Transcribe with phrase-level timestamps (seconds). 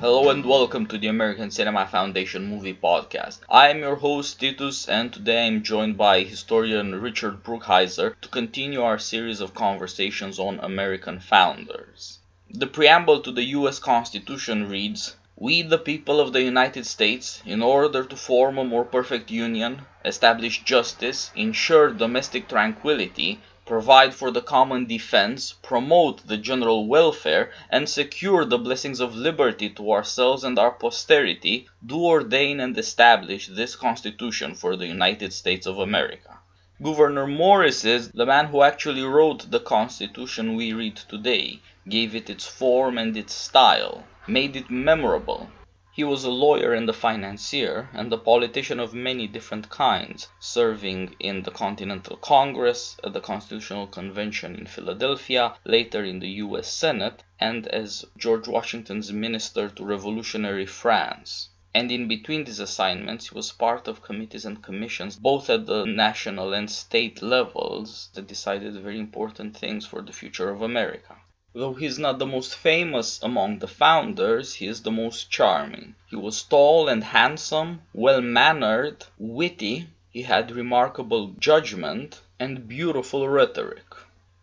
[0.00, 3.40] Hello and welcome to the American Cinema Foundation Movie Podcast.
[3.48, 8.80] I am your host Titus, and today I'm joined by historian Richard Brookhiser to continue
[8.80, 12.20] our series of conversations on American founders.
[12.48, 17.60] The preamble to the US Constitution reads We, the people of the United States, in
[17.60, 24.40] order to form a more perfect union, establish justice, ensure domestic tranquility, provide for the
[24.40, 30.58] common defense, promote the general welfare, and secure the blessings of liberty to ourselves and
[30.58, 36.38] our posterity, do ordain and establish this Constitution for the United States of America.
[36.82, 42.30] Gouverneur Morris is the man who actually wrote the Constitution we read today, gave it
[42.30, 45.50] its form and its style, made it memorable,
[45.98, 51.12] he was a lawyer and a financier, and a politician of many different kinds, serving
[51.18, 57.24] in the Continental Congress, at the Constitutional Convention in Philadelphia, later in the US Senate,
[57.40, 61.48] and as George Washington's minister to revolutionary France.
[61.74, 65.84] And in between these assignments, he was part of committees and commissions, both at the
[65.84, 71.16] national and state levels, that decided very important things for the future of America.
[71.60, 75.96] Though he is not the most famous among the founders, he is the most charming.
[76.08, 83.86] He was tall and handsome, well mannered, witty, he had remarkable judgment, and beautiful rhetoric.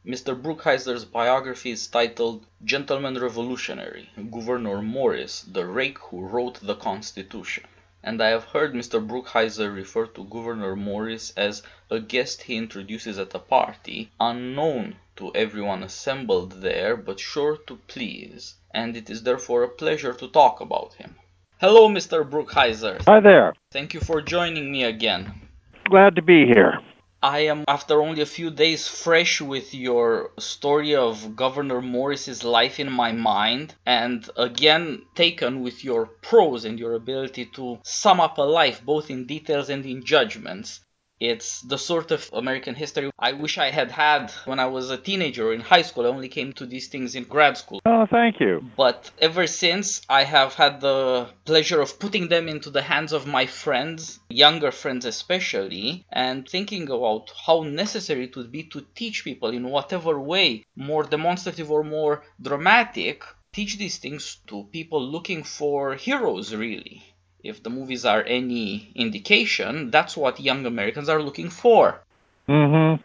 [0.05, 0.35] Mr.
[0.35, 7.63] Brookhiser's biography is titled Gentleman Revolutionary, Gouverneur Morris, the rake who wrote the Constitution
[8.03, 8.99] and I have heard Mr.
[8.99, 15.31] Brookhiser refer to Gouverneur Morris as a guest he introduces at a party, unknown to
[15.35, 20.61] everyone assembled there, but sure to please, and it is therefore a pleasure to talk
[20.61, 21.15] about him.
[21.59, 22.29] Hello, Mr.
[22.29, 23.01] Brookhiser.
[23.05, 23.53] Hi there.
[23.71, 25.41] Thank you for joining me again.
[25.85, 26.79] Glad to be here.
[27.23, 32.79] I am, after only a few days, fresh with your story of Gouverneur Morris's life
[32.79, 38.37] in my mind, and again taken with your prose and your ability to sum up
[38.37, 40.81] a life both in details and in judgments.
[41.19, 44.97] It's the sort of American history I wish I had had when I was a
[44.97, 46.05] teenager in high school.
[46.05, 47.79] I only came to these things in grad school.
[47.85, 48.63] Oh, thank you.
[48.75, 53.27] But ever since, I have had the pleasure of putting them into the hands of
[53.27, 59.23] my friends, younger friends especially, and thinking about how necessary it would be to teach
[59.23, 63.23] people in whatever way, more demonstrative or more dramatic,
[63.53, 67.14] teach these things to people looking for heroes, really
[67.45, 72.01] if the movies are any indication, that's what young Americans are looking for.
[72.49, 73.01] Mm-hmm.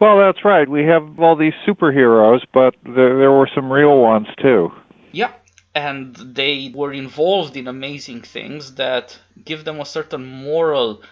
[0.00, 0.68] Well, that's right.
[0.68, 4.70] We have all these superheroes, but there, there were some real ones too.
[5.10, 5.32] Yeah,
[5.74, 11.02] and they were involved in amazing things that give them a certain moral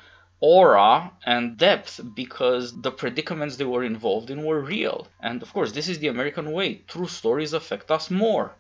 [0.40, 5.08] aura and depth because the predicaments they were involved in were real.
[5.20, 6.82] And of course, this is the American way.
[6.86, 8.52] True stories affect us more.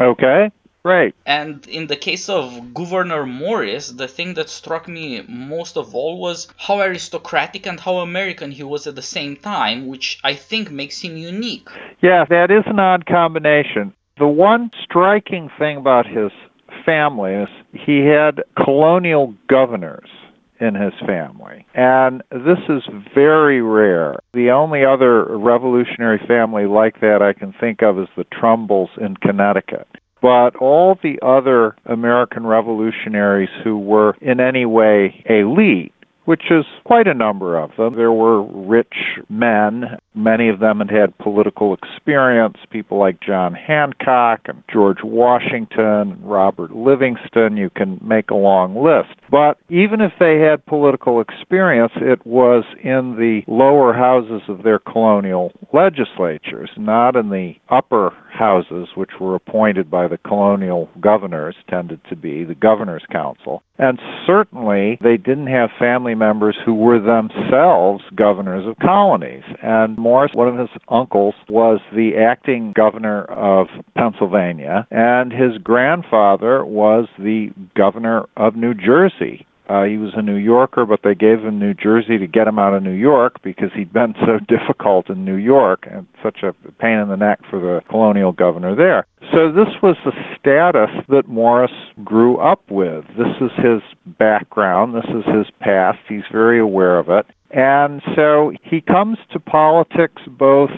[0.00, 0.50] Okay.
[0.86, 1.16] Right.
[1.26, 6.20] And in the case of Gouverneur Morris, the thing that struck me most of all
[6.20, 10.70] was how aristocratic and how American he was at the same time, which I think
[10.70, 11.68] makes him unique.
[12.02, 13.94] Yeah, that is an odd combination.
[14.18, 16.30] The one striking thing about his
[16.84, 20.08] family is he had colonial governors
[20.60, 21.66] in his family.
[21.74, 24.20] And this is very rare.
[24.34, 29.16] The only other revolutionary family like that I can think of is the Trumbulls in
[29.16, 29.88] Connecticut.
[30.22, 35.92] But all the other American revolutionaries who were in any way elite
[36.26, 37.94] which is quite a number of them.
[37.94, 38.94] There were rich
[39.28, 39.96] men.
[40.14, 46.74] Many of them had had political experience, people like John Hancock and George Washington, Robert
[46.74, 47.56] Livingston.
[47.56, 49.18] You can make a long list.
[49.30, 54.78] But even if they had political experience, it was in the lower houses of their
[54.78, 62.00] colonial legislatures, not in the upper houses, which were appointed by the colonial governors, tended
[62.08, 63.62] to be the governor's council.
[63.78, 69.44] And certainly they didn't have family members who were themselves governors of colonies.
[69.62, 76.64] And Morris, one of his uncles, was the acting governor of Pennsylvania, and his grandfather
[76.64, 79.46] was the governor of New Jersey.
[79.68, 82.58] Uh, he was a New Yorker, but they gave him New Jersey to get him
[82.58, 86.52] out of New York because he'd been so difficult in New York and such a
[86.78, 89.06] pain in the neck for the colonial governor there.
[89.32, 91.72] So this was the status that Morris
[92.04, 93.04] grew up with.
[93.18, 93.82] This is his
[94.18, 95.98] background, this is his past.
[96.08, 97.26] He's very aware of it.
[97.50, 100.70] And so he comes to politics both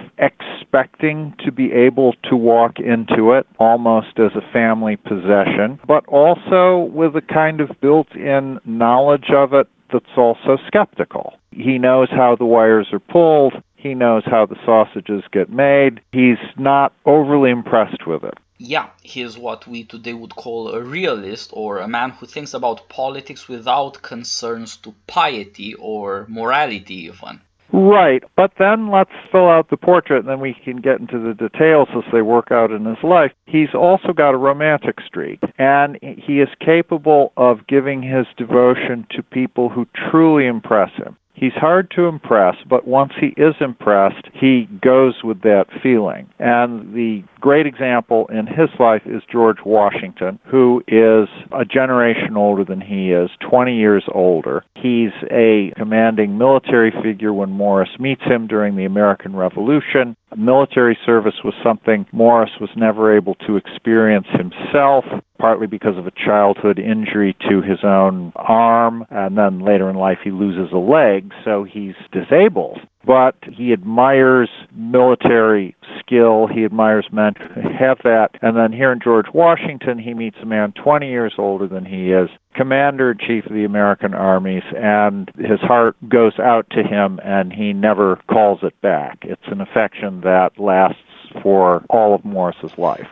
[0.69, 6.91] expecting to be able to walk into it almost as a family possession, but also
[6.93, 11.39] with a kind of built in knowledge of it that's also skeptical.
[11.53, 13.55] He knows how the wires are pulled.
[13.77, 16.01] He knows how the sausages get made.
[16.13, 18.35] He's not overly impressed with it.
[18.59, 22.53] Yeah, he is what we today would call a realist or a man who thinks
[22.53, 27.41] about politics without concerns to piety or morality, even.
[27.73, 31.35] Right, but then let's fill out the portrait and then we can get into the
[31.35, 33.33] details as they work out in his life.
[33.47, 39.23] He's also got a romantic streak, and he is capable of giving his devotion to
[39.23, 41.17] people who truly impress him.
[41.35, 46.29] He's hard to impress, but once he is impressed, he goes with that feeling.
[46.41, 52.65] And the great example in his life is George Washington, who is a generation older
[52.65, 54.65] than he is, 20 years older.
[54.75, 60.17] He's a commanding military figure when Morris meets him during the American Revolution.
[60.37, 65.05] Military service was something Morris was never able to experience himself,
[65.39, 70.19] partly because of a childhood injury to his own arm, and then later in life
[70.23, 76.47] he loses a leg, so he's disabled but he admires military skill.
[76.47, 78.33] He admires men who have that.
[78.43, 82.13] And then here in George Washington, he meets a man 20 years older than he
[82.13, 87.19] is, commander in chief of the American armies, and his heart goes out to him
[87.25, 89.21] and he never calls it back.
[89.23, 91.01] It's an affection that lasts
[91.43, 93.09] for all of Morris's life.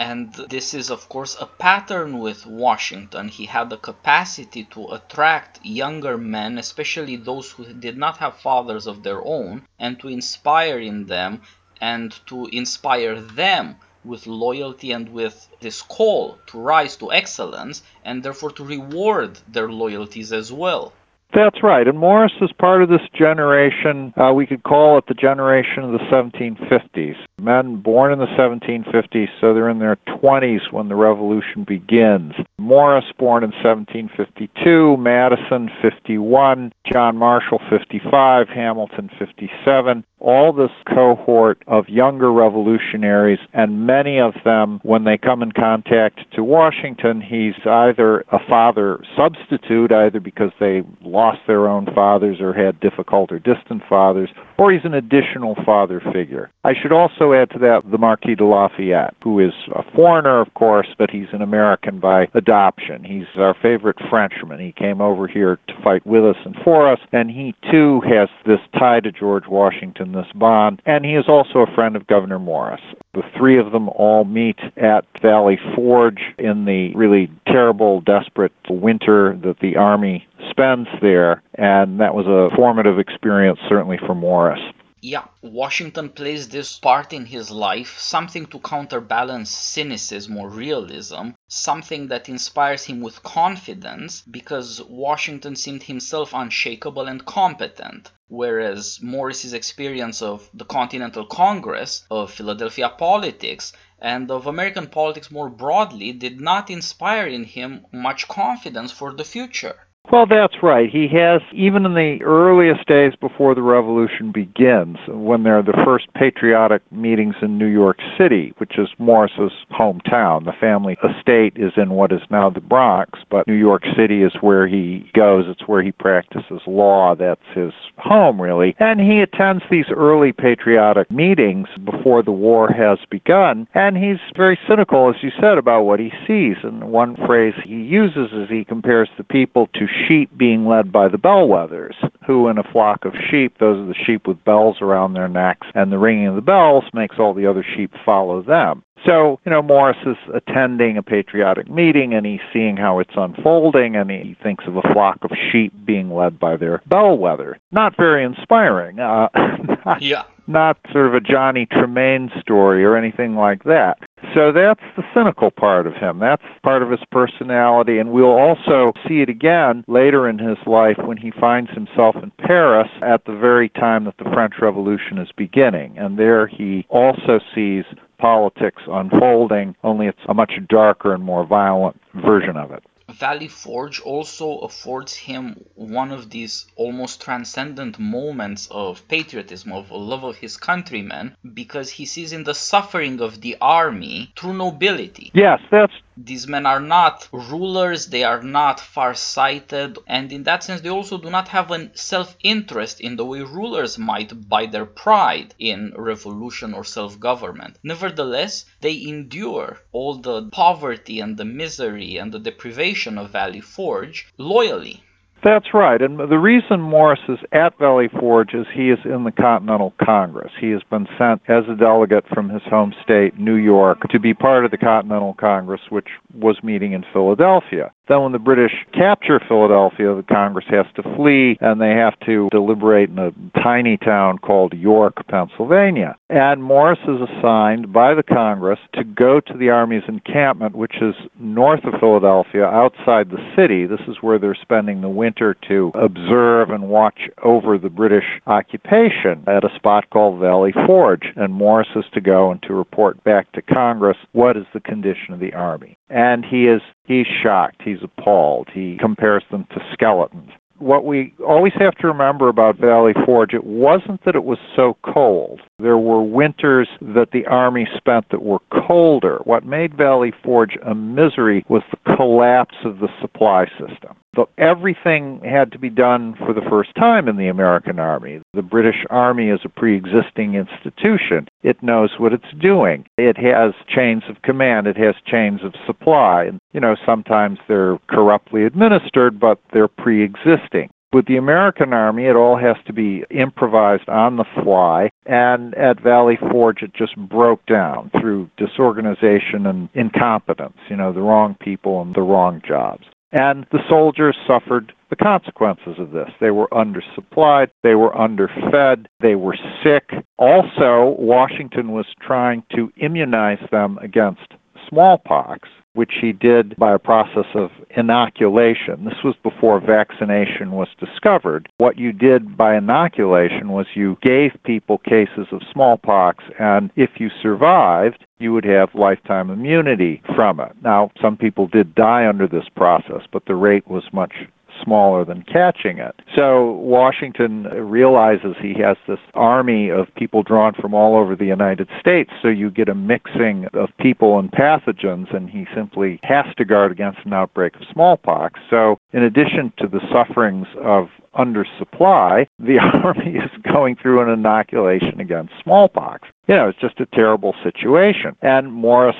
[0.00, 3.26] And this is, of course, a pattern with Washington.
[3.26, 8.86] He had the capacity to attract younger men, especially those who did not have fathers
[8.86, 11.42] of their own, and to inspire in them
[11.80, 18.22] and to inspire them with loyalty and with this call to rise to excellence, and
[18.22, 20.92] therefore to reward their loyalties as well.
[21.34, 21.86] That's right.
[21.86, 25.92] And Morris is part of this generation, uh, we could call it the generation of
[25.92, 27.16] the 1750s.
[27.38, 32.32] Men born in the 1750s, so they're in their 20s when the revolution begins.
[32.56, 40.04] Morris born in 1752, Madison 51, John Marshall 55, Hamilton 57.
[40.20, 46.20] All this cohort of younger revolutionaries, and many of them, when they come in contact
[46.32, 50.82] to Washington, he's either a father substitute, either because they
[51.18, 56.00] lost their own fathers or had difficult or distant fathers, or he's an additional father
[56.12, 56.50] figure.
[56.64, 60.52] I should also add to that the Marquis de Lafayette, who is a foreigner, of
[60.54, 63.04] course, but he's an American by adoption.
[63.04, 64.58] He's our favorite Frenchman.
[64.58, 68.28] He came over here to fight with us and for us, and he too has
[68.44, 72.40] this tie to George Washington, this bond, and he is also a friend of Gouverneur
[72.40, 72.82] Morris.
[73.14, 79.36] The three of them all meet at Valley Forge in the really terrible, desperate winter
[79.42, 84.60] that the Army spends there, and that was a formative experience, certainly for Morris.
[85.00, 92.08] Yeah, Washington plays this part in his life, something to counterbalance cynicism or realism, something
[92.08, 100.20] that inspires him with confidence because Washington seemed himself unshakable and competent, whereas Morris's experience
[100.22, 106.70] of the Continental Congress, of Philadelphia politics, and of American politics more broadly did not
[106.70, 109.87] inspire in him much confidence for the future.
[110.10, 110.88] Well, that's right.
[110.88, 115.78] He has, even in the earliest days before the revolution begins, when there are the
[115.84, 120.46] first patriotic meetings in New York City, which is Morris's hometown.
[120.46, 124.32] The family estate is in what is now the Bronx, but New York City is
[124.40, 125.44] where he goes.
[125.46, 127.14] It's where he practices law.
[127.14, 128.74] That's his home, really.
[128.78, 134.58] And he attends these early patriotic meetings before the war has begun, and he's very
[134.66, 136.56] cynical, as you said, about what he sees.
[136.62, 141.08] And one phrase he uses is he compares the people to sheep being led by
[141.08, 141.94] the bellwethers,
[142.26, 145.66] who in a flock of sheep, those are the sheep with bells around their necks,
[145.74, 148.82] and the ringing of the bells makes all the other sheep follow them.
[149.06, 153.96] So, you know, Morris is attending a patriotic meeting and he's seeing how it's unfolding
[153.96, 157.58] and he thinks of a flock of sheep being led by their bellwether.
[157.70, 158.98] Not very inspiring.
[158.98, 159.28] Uh,
[159.86, 160.24] not, yeah.
[160.46, 163.98] Not sort of a Johnny Tremain story or anything like that.
[164.34, 166.18] So that's the cynical part of him.
[166.18, 167.98] That's part of his personality.
[167.98, 172.32] And we'll also see it again later in his life when he finds himself in
[172.38, 175.98] Paris at the very time that the French Revolution is beginning.
[175.98, 177.84] And there he also sees
[178.18, 182.82] politics unfolding, only it's a much darker and more violent version of it.
[183.10, 190.24] Valley Forge also affords him one of these almost transcendent moments of patriotism, of love
[190.24, 195.30] of his countrymen, because he sees in the suffering of the army true nobility.
[195.32, 195.94] Yes, that's
[196.24, 201.16] these men are not rulers, they are not far-sighted, and in that sense they also
[201.16, 206.74] do not have a self-interest in the way rulers might by their pride in revolution
[206.74, 207.78] or self-government.
[207.84, 214.26] Nevertheless, they endure all the poverty and the misery and the deprivation of Valley Forge
[214.36, 215.04] loyally.
[215.44, 216.02] That's right.
[216.02, 220.52] And the reason Morris is at Valley Forge is he is in the Continental Congress.
[220.60, 224.34] He has been sent as a delegate from his home state, New York, to be
[224.34, 227.92] part of the Continental Congress, which was meeting in Philadelphia.
[228.08, 232.48] Then, when the British capture Philadelphia, the Congress has to flee and they have to
[232.50, 236.16] deliberate in a tiny town called York, Pennsylvania.
[236.30, 241.14] And Morris is assigned by the Congress to go to the Army's encampment, which is
[241.38, 243.84] north of Philadelphia, outside the city.
[243.84, 249.44] This is where they're spending the winter to observe and watch over the British occupation
[249.46, 251.32] at a spot called Valley Forge.
[251.36, 255.34] And Morris is to go and to report back to Congress what is the condition
[255.34, 255.96] of the Army.
[256.08, 258.68] And he is he's shocked, he's appalled.
[258.72, 263.64] He compares them to skeletons what we always have to remember about Valley Forge, it
[263.64, 265.60] wasn't that it was so cold.
[265.78, 269.38] There were winters that the Army spent that were colder.
[269.44, 274.16] What made Valley Forge a misery was the collapse of the supply system.
[274.34, 278.40] But everything had to be done for the first time in the American Army.
[278.52, 281.48] The British Army is a pre existing institution.
[281.62, 283.06] It knows what it's doing.
[283.16, 286.44] It has chains of command, it has chains of supply.
[286.44, 290.90] And, you know, sometimes they're corruptly administered, but they're pre existing.
[291.10, 296.02] With the American Army, it all has to be improvised on the fly, and at
[296.02, 302.02] Valley Forge, it just broke down through disorganization and incompetence, you know, the wrong people
[302.02, 303.06] and the wrong jobs.
[303.32, 306.30] And the soldiers suffered the consequences of this.
[306.40, 310.10] They were undersupplied, they were underfed, they were sick.
[310.38, 314.54] Also, Washington was trying to immunize them against
[314.88, 315.68] smallpox
[315.98, 319.04] which he did by a process of inoculation.
[319.04, 321.68] This was before vaccination was discovered.
[321.78, 327.30] What you did by inoculation was you gave people cases of smallpox, and if you
[327.42, 330.70] survived, you would have lifetime immunity from it.
[330.84, 334.32] Now, some people did die under this process, but the rate was much
[334.82, 336.14] smaller than catching it.
[336.34, 341.88] So Washington realizes he has this army of people drawn from all over the United
[342.00, 346.64] States, so you get a mixing of people and pathogens, and he simply has to
[346.64, 348.60] guard against an outbreak of smallpox.
[348.70, 355.20] So, in addition to the sufferings of undersupply, the army is going through an inoculation
[355.20, 356.28] against smallpox.
[356.46, 358.36] You know, it's just a terrible situation.
[358.42, 359.16] And Morris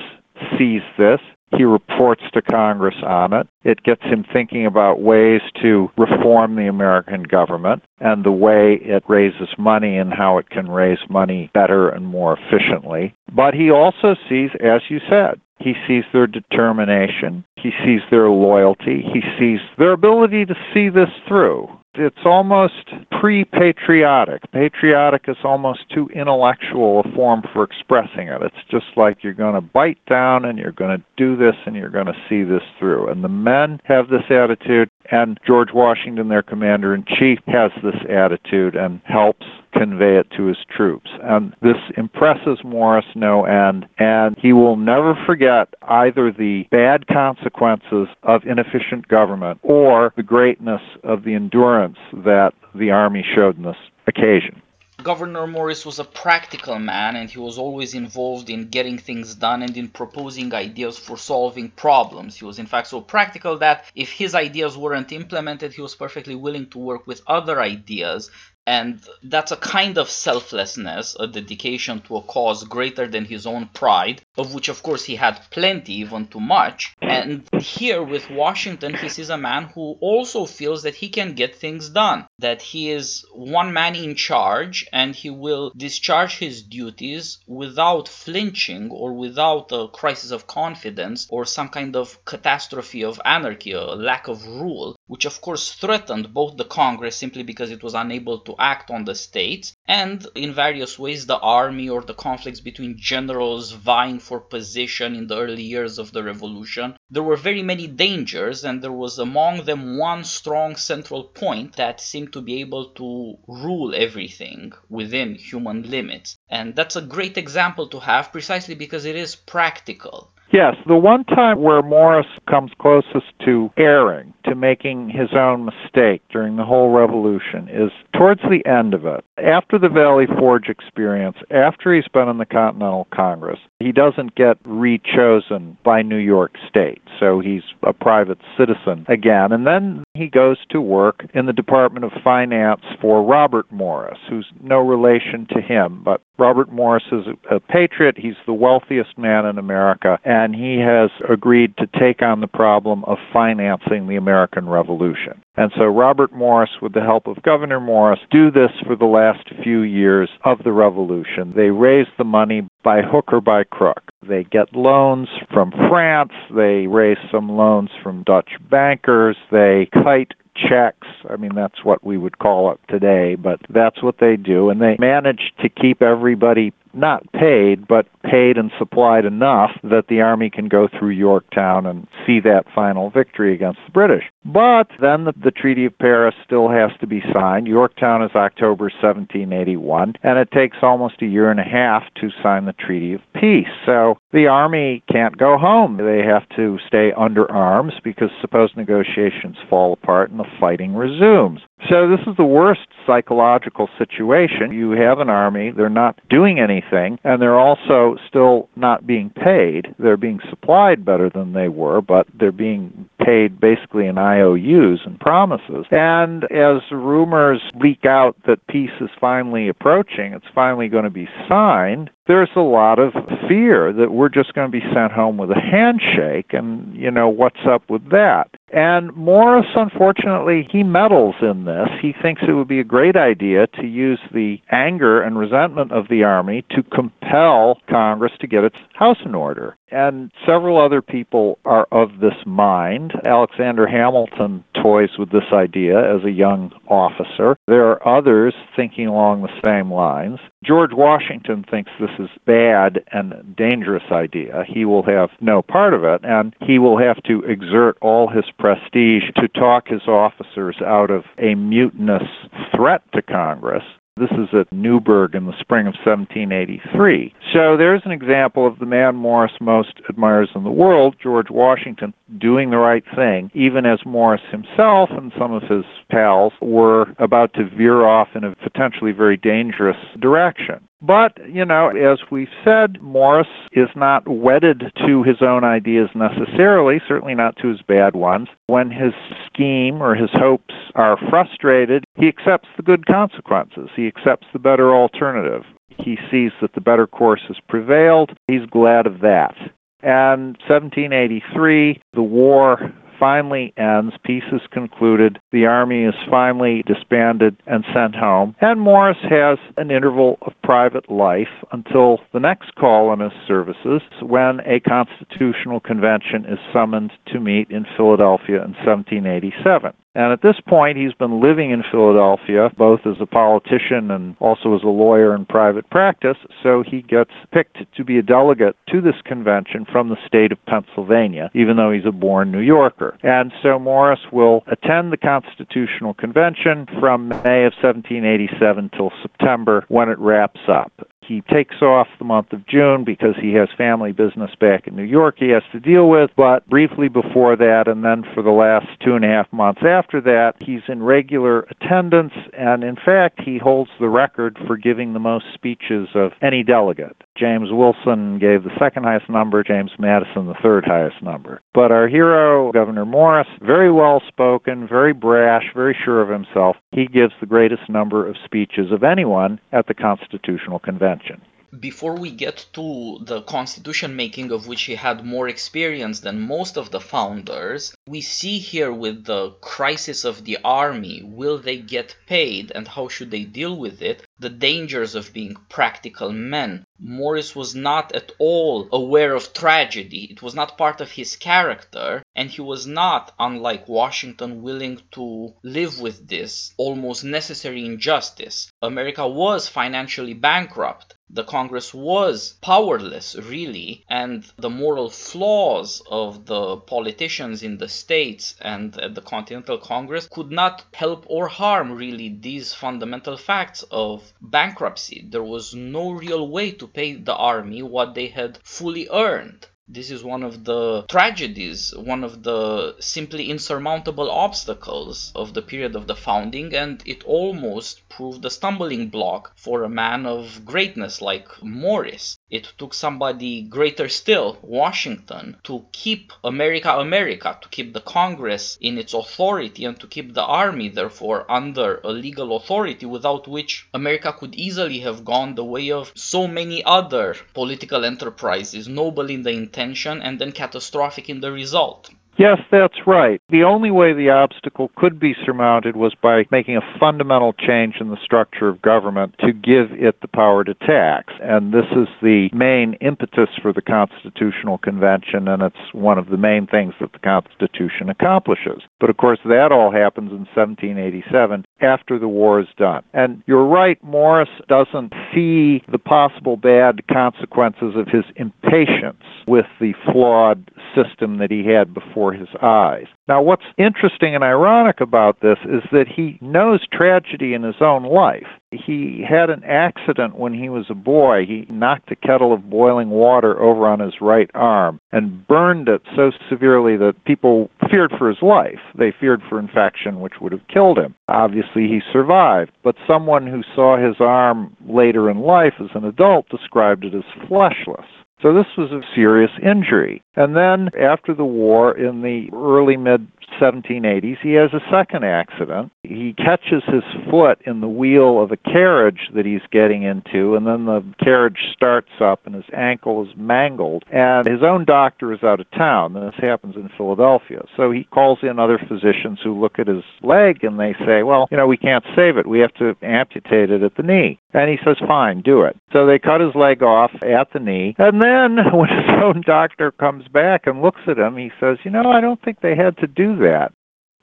[0.57, 1.19] sees this.
[1.57, 3.47] He reports to Congress on it.
[3.63, 9.03] It gets him thinking about ways to reform the American government and the way it
[9.07, 13.15] raises money and how it can raise money better and more efficiently.
[13.33, 17.43] But he also sees, as you said, he sees their determination.
[17.57, 19.03] He sees their loyalty.
[19.13, 21.67] He sees their ability to see this through
[21.99, 22.89] it's almost
[23.19, 24.41] pre patriotic.
[24.51, 28.41] Patriotic is almost too intellectual a form for expressing it.
[28.41, 31.75] It's just like you're going to bite down and you're going to do this and
[31.75, 33.09] you're going to see this through.
[33.09, 38.01] And the men have this attitude, and George Washington, their commander in chief, has this
[38.09, 41.09] attitude and helps convey it to his troops.
[41.21, 48.07] And this impresses Morris no end, and he will never forget either the bad consequences
[48.23, 53.77] of inefficient government or the greatness of the endurance that the Army showed in this
[54.07, 54.61] occasion.
[55.01, 59.61] Gouverneur Morris was a practical man and he was always involved in getting things done
[59.61, 62.35] and in proposing ideas for solving problems.
[62.35, 66.35] He was, in fact, so practical that if his ideas weren't implemented, he was perfectly
[66.35, 68.29] willing to work with other ideas
[68.69, 73.65] and that's a kind of selflessness, a dedication to a cause greater than his own
[73.73, 76.95] pride, of which, of course, he had plenty, even too much.
[77.01, 81.55] And here with Washington, he sees a man who also feels that he can get
[81.55, 87.39] things done, that he is one man in charge and he will discharge his duties
[87.47, 93.71] without flinching or without a crisis of confidence or some kind of catastrophe of anarchy,
[93.71, 97.95] a lack of rule, which, of course, threatened both the Congress simply because it was
[97.95, 102.59] unable to act on the states, and in various ways the army or the conflicts
[102.59, 106.95] between generals vying for position in the early years of the revolution.
[107.09, 111.99] There were very many dangers, and there was among them one strong central point that
[111.99, 116.37] seemed to be able to rule everything within human limits.
[116.47, 120.31] And that's a great example to have precisely because it is practical.
[120.51, 126.23] Yes, the one time where Morris comes closest to erring, to making his own mistake
[126.31, 129.23] during the whole revolution, is towards the end of it.
[129.43, 134.61] After the Valley Forge experience, after he's been in the Continental Congress, he doesn't get
[134.63, 139.51] rechosen by New York State, so he's a private citizen again.
[139.51, 144.51] And then he goes to work in the Department of Finance for Robert Morris, who's
[144.61, 148.17] no relation to him, but Robert Morris is a patriot.
[148.17, 153.03] He's the wealthiest man in America, and he has agreed to take on the problem
[153.05, 155.41] of financing the American Revolution.
[155.59, 159.45] And so Robert Morris, with the help of Gouverneur Morris, do this for the last
[159.61, 161.51] few years of the revolution.
[161.53, 164.01] They raise the money by hook or by crook.
[164.25, 171.07] They get loans from France, they raise some loans from Dutch bankers, they kite checks.
[171.29, 174.69] I mean, that's what we would call it today, but that's what they do.
[174.69, 180.21] And they manage to keep everybody not paid, but paid and supplied enough that the
[180.21, 184.23] army can go through Yorktown and see that final victory against the British.
[184.45, 187.67] But then the, the, Treaty of Paris still has to be signed.
[187.67, 192.65] Yorktown is October 1781, and it takes almost a year and a half to sign
[192.65, 193.67] the Treaty of Peace.
[193.85, 195.97] So the army can't go home.
[195.97, 201.59] They have to stay under arms because suppose negotiations fall apart and the fighting resumes.
[201.89, 204.71] So this is the worst psychological situation.
[204.71, 209.93] You have an army, they're not doing anything, and they're also still not being paid.
[209.97, 215.19] They're being supplied better than they were, but they're being paid basically in IOUs and
[215.19, 215.85] promises.
[215.91, 221.29] And as rumors leak out that peace is finally approaching, it's finally going to be
[221.47, 223.11] signed, there's a lot of
[223.47, 227.27] fear that we're just going to be sent home with a handshake and you know
[227.27, 228.51] what's up with that?
[228.71, 231.89] And morris unfortunately he meddles in this.
[231.99, 236.07] He thinks it would be a great idea to use the anger and resentment of
[236.07, 241.59] the army to compel congress to get its house in order and several other people
[241.65, 243.13] are of this mind.
[243.25, 247.55] Alexander Hamilton toys with this idea as a young officer.
[247.67, 250.39] There are others thinking along the same lines.
[250.63, 254.63] George Washington thinks this is bad and dangerous idea.
[254.67, 258.45] He will have no part of it, and he will have to exert all his
[258.57, 262.27] prestige to talk his officers out of a mutinous
[262.75, 263.83] threat to Congress.
[264.19, 267.33] This is at Newburgh in the spring of 1783.
[267.53, 272.13] So there's an example of the man Morris most admires in the world, George Washington,
[272.37, 277.53] doing the right thing, even as Morris himself and some of his pals were about
[277.53, 280.88] to veer off in a potentially very dangerous direction.
[281.01, 287.01] But, you know, as we've said, Morris is not wedded to his own ideas necessarily,
[287.07, 288.49] certainly not to his bad ones.
[288.67, 289.13] When his
[289.45, 293.89] scheme or his hopes are frustrated, he accepts the good consequences.
[293.95, 295.63] He accepts the better alternative.
[295.97, 298.37] He sees that the better course has prevailed.
[298.47, 299.55] He's glad of that.
[300.01, 307.83] And 1783, the war finally ends, peace is concluded, the army is finally disbanded and
[307.93, 313.19] sent home, and Morris has an interval of private life until the next call on
[313.19, 319.93] his services when a constitutional convention is summoned to meet in Philadelphia in 1787.
[320.15, 324.75] And at this point, he's been living in Philadelphia, both as a politician and also
[324.75, 326.37] as a lawyer in private practice.
[326.63, 330.65] So he gets picked to be a delegate to this convention from the state of
[330.65, 333.17] Pennsylvania, even though he's a born New Yorker.
[333.21, 340.09] And so Morris will attend the Constitutional Convention from May of 1787 till September when
[340.09, 344.51] it wraps up he takes off the month of June because he has family business
[344.59, 346.31] back in New York he has to deal with.
[346.35, 350.21] But briefly before that, and then for the last two and a half months after
[350.21, 352.33] that, he's in regular attendance.
[352.57, 357.17] And in fact, he holds the record for giving the most speeches of any delegate.
[357.39, 361.61] James Wilson gave the second highest number, James Madison the third highest number.
[361.73, 366.75] But our hero, Gouverneur Morris, very well spoken, very brash, very sure of himself.
[366.91, 371.41] He gives the greatest number of speeches of anyone at the Constitutional Convention.
[371.79, 376.77] Before we get to the constitution making of which he had more experience than most
[376.77, 382.15] of the founders, we see here with the crisis of the army, will they get
[382.25, 386.85] paid and how should they deal with it, the dangers of being practical men.
[386.97, 392.23] Morris was not at all aware of tragedy, it was not part of his character,
[392.35, 398.68] and he was not, unlike Washington, willing to live with this almost necessary injustice.
[398.81, 406.75] America was financially bankrupt the Congress was powerless, really, and the moral flaws of the
[406.77, 412.73] politicians in the states and the Continental Congress could not help or harm, really, these
[412.73, 415.23] fundamental facts of bankruptcy.
[415.29, 419.67] There was no real way to pay the army what they had fully earned.
[419.91, 425.95] This is one of the tragedies, one of the simply insurmountable obstacles of the period
[425.95, 431.23] of the founding, and it almost proved a stumbling block for a man of greatness
[431.23, 432.37] like Morris.
[432.51, 438.99] It took somebody greater still, Washington, to keep America America, to keep the Congress in
[438.99, 444.33] its authority, and to keep the army, therefore, under a legal authority without which America
[444.33, 449.49] could easily have gone the way of so many other political enterprises, noble in the
[449.49, 449.78] intention
[450.21, 452.09] and then catastrophic in the result.
[452.39, 453.41] Yes, that's right.
[453.49, 458.11] The only way the obstacle could be surmounted was by making a fundamental change in
[458.11, 461.33] the structure of government to give it the power to tax.
[461.41, 466.37] And this is the main impetus for the Constitutional Convention, and it's one of the
[466.37, 468.83] main things that the Constitution accomplishes.
[469.01, 473.03] But of course, that all happens in 1787 after the war is done.
[473.11, 479.93] And you're right, Morris doesn't see the possible bad consequences of his impatience with the
[480.09, 483.05] flawed system that he had before his eyes.
[483.27, 488.03] Now, what's interesting and ironic about this is that he knows tragedy in his own
[488.03, 488.47] life.
[488.71, 491.45] He had an accident when he was a boy.
[491.45, 496.01] He knocked a kettle of boiling water over on his right arm and burned it
[496.15, 498.79] so severely that people feared for his life.
[498.95, 501.15] They feared for infection, which would have killed him.
[501.27, 506.47] Obviously, he survived, but someone who saw his arm later in life as an adult
[506.49, 508.05] described it as fleshless.
[508.41, 510.23] So this was a serious injury.
[510.35, 513.27] And then after the war, in the early mid
[513.59, 515.91] 1780s, he has a second accident.
[516.03, 520.65] He catches his foot in the wheel of a carriage that he's getting into, and
[520.65, 524.03] then the carriage starts up and his ankle is mangled.
[524.11, 526.15] And his own doctor is out of town.
[526.15, 527.65] And this happens in Philadelphia.
[527.75, 531.47] So he calls in other physicians who look at his leg and they say, well,
[531.51, 532.47] you know, we can't save it.
[532.47, 534.39] We have to amputate it at the knee.
[534.53, 535.77] And he says, fine, do it.
[535.91, 537.95] So they cut his leg off at the knee.
[537.97, 538.28] And then
[538.73, 542.21] when his own doctor comes back and looks at him, he says, you know, I
[542.21, 543.71] don't think they had to do that.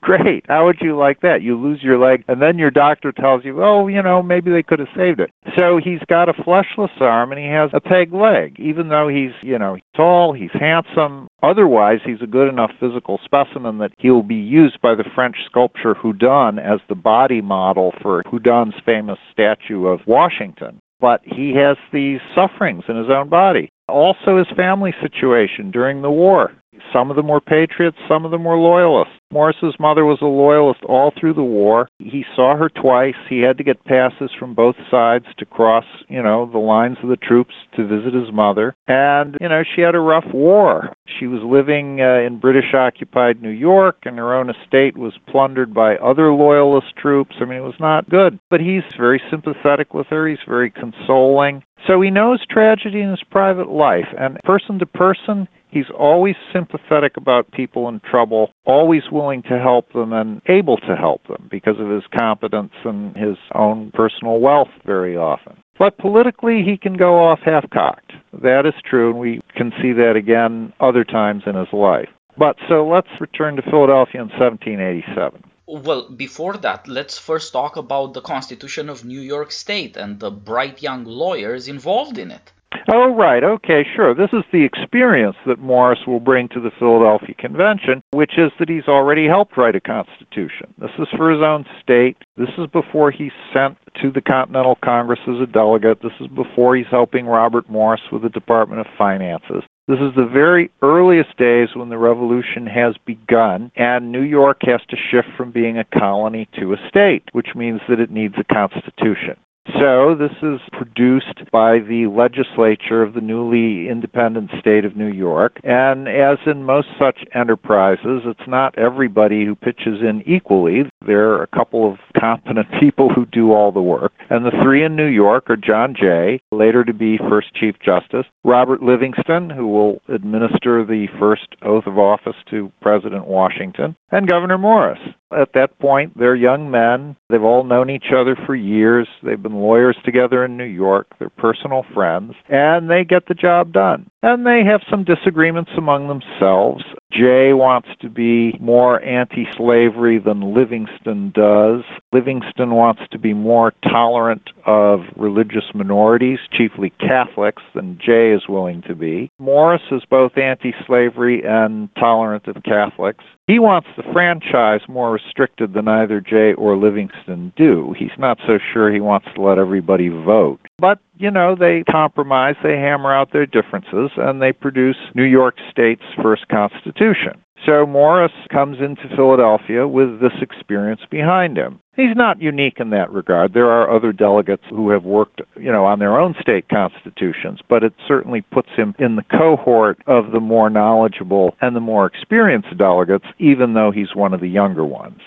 [0.01, 0.45] Great.
[0.47, 1.41] How would you like that?
[1.41, 4.61] You lose your leg, and then your doctor tells you, oh, you know, maybe they
[4.61, 5.31] could have saved it.
[5.57, 9.31] So he's got a fleshless arm and he has a peg leg, even though he's,
[9.41, 11.27] you know, tall, he's handsome.
[11.41, 15.95] Otherwise, he's a good enough physical specimen that he'll be used by the French sculptor
[15.95, 22.19] Houdon as the body model for Houdon's famous statue of Washington but he has these
[22.33, 23.69] sufferings in his own body.
[23.87, 26.51] Also, his family situation during the war.
[26.93, 29.13] Some of them were patriots, some of them were loyalists.
[29.31, 31.89] Morris's mother was a loyalist all through the war.
[31.99, 33.15] He saw her twice.
[33.29, 37.09] He had to get passes from both sides to cross, you know, the lines of
[37.09, 38.73] the troops to visit his mother.
[38.87, 40.93] And, you know, she had a rough war.
[41.19, 45.73] She was living uh, in British occupied New York, and her own estate was plundered
[45.73, 47.35] by other loyalist troops.
[47.41, 48.39] I mean, it was not good.
[48.49, 51.63] But he's very sympathetic with her, he's very consoling.
[51.85, 57.17] So he knows tragedy in his private life, and person to person, He's always sympathetic
[57.17, 61.79] about people in trouble, always willing to help them and able to help them because
[61.79, 65.57] of his competence and his own personal wealth very often.
[65.77, 68.13] But politically, he can go off half cocked.
[68.41, 72.09] That is true, and we can see that again other times in his life.
[72.37, 75.43] But so let's return to Philadelphia in 1787.
[75.69, 80.31] Well, before that, let's first talk about the Constitution of New York State and the
[80.31, 82.53] bright young lawyers involved in it.
[82.89, 83.43] Oh, right.
[83.43, 84.13] Okay, sure.
[84.13, 88.69] This is the experience that Morris will bring to the Philadelphia Convention, which is that
[88.69, 90.73] he's already helped write a constitution.
[90.77, 92.17] This is for his own state.
[92.37, 96.01] This is before he's sent to the Continental Congress as a delegate.
[96.01, 99.63] This is before he's helping Robert Morris with the Department of Finances.
[99.87, 104.81] This is the very earliest days when the revolution has begun, and New York has
[104.89, 108.53] to shift from being a colony to a state, which means that it needs a
[108.53, 109.37] constitution.
[109.79, 115.59] So, this is produced by the legislature of the newly independent state of New York.
[115.63, 120.89] And as in most such enterprises, it's not everybody who pitches in equally.
[121.05, 124.13] There are a couple of competent people who do all the work.
[124.31, 128.25] And the three in New York are John Jay, later to be first Chief Justice,
[128.43, 134.57] Robert Livingston, who will administer the first oath of office to President Washington, and Gouverneur
[134.57, 134.99] Morris.
[135.31, 137.17] At that point, they're young men.
[137.29, 139.07] They've all known each other for years.
[139.23, 141.07] They've been lawyers together in New York.
[141.19, 144.09] They're personal friends, and they get the job done.
[144.23, 146.83] And they have some disagreements among themselves.
[147.11, 151.83] Jay wants to be more anti slavery than Livingston does.
[152.11, 158.81] Livingston wants to be more tolerant of religious minorities, chiefly Catholics, than Jay is willing
[158.87, 159.29] to be.
[159.39, 163.23] Morris is both anti slavery and tolerant of Catholics.
[163.45, 167.95] He wants the franchise more restricted than either Jay or Livingston do.
[167.97, 170.59] He's not so sure he wants to let everybody vote.
[170.79, 175.55] But, you know, they compromise, they hammer out their differences, and they produce New York
[175.71, 177.41] State's first Constitution.
[177.65, 181.79] So Morris comes into Philadelphia with this experience behind him.
[181.95, 183.53] He's not unique in that regard.
[183.53, 187.83] There are other delegates who have worked, you know, on their own state constitutions, but
[187.83, 192.77] it certainly puts him in the cohort of the more knowledgeable and the more experienced
[192.77, 195.21] delegates, even though he's one of the younger ones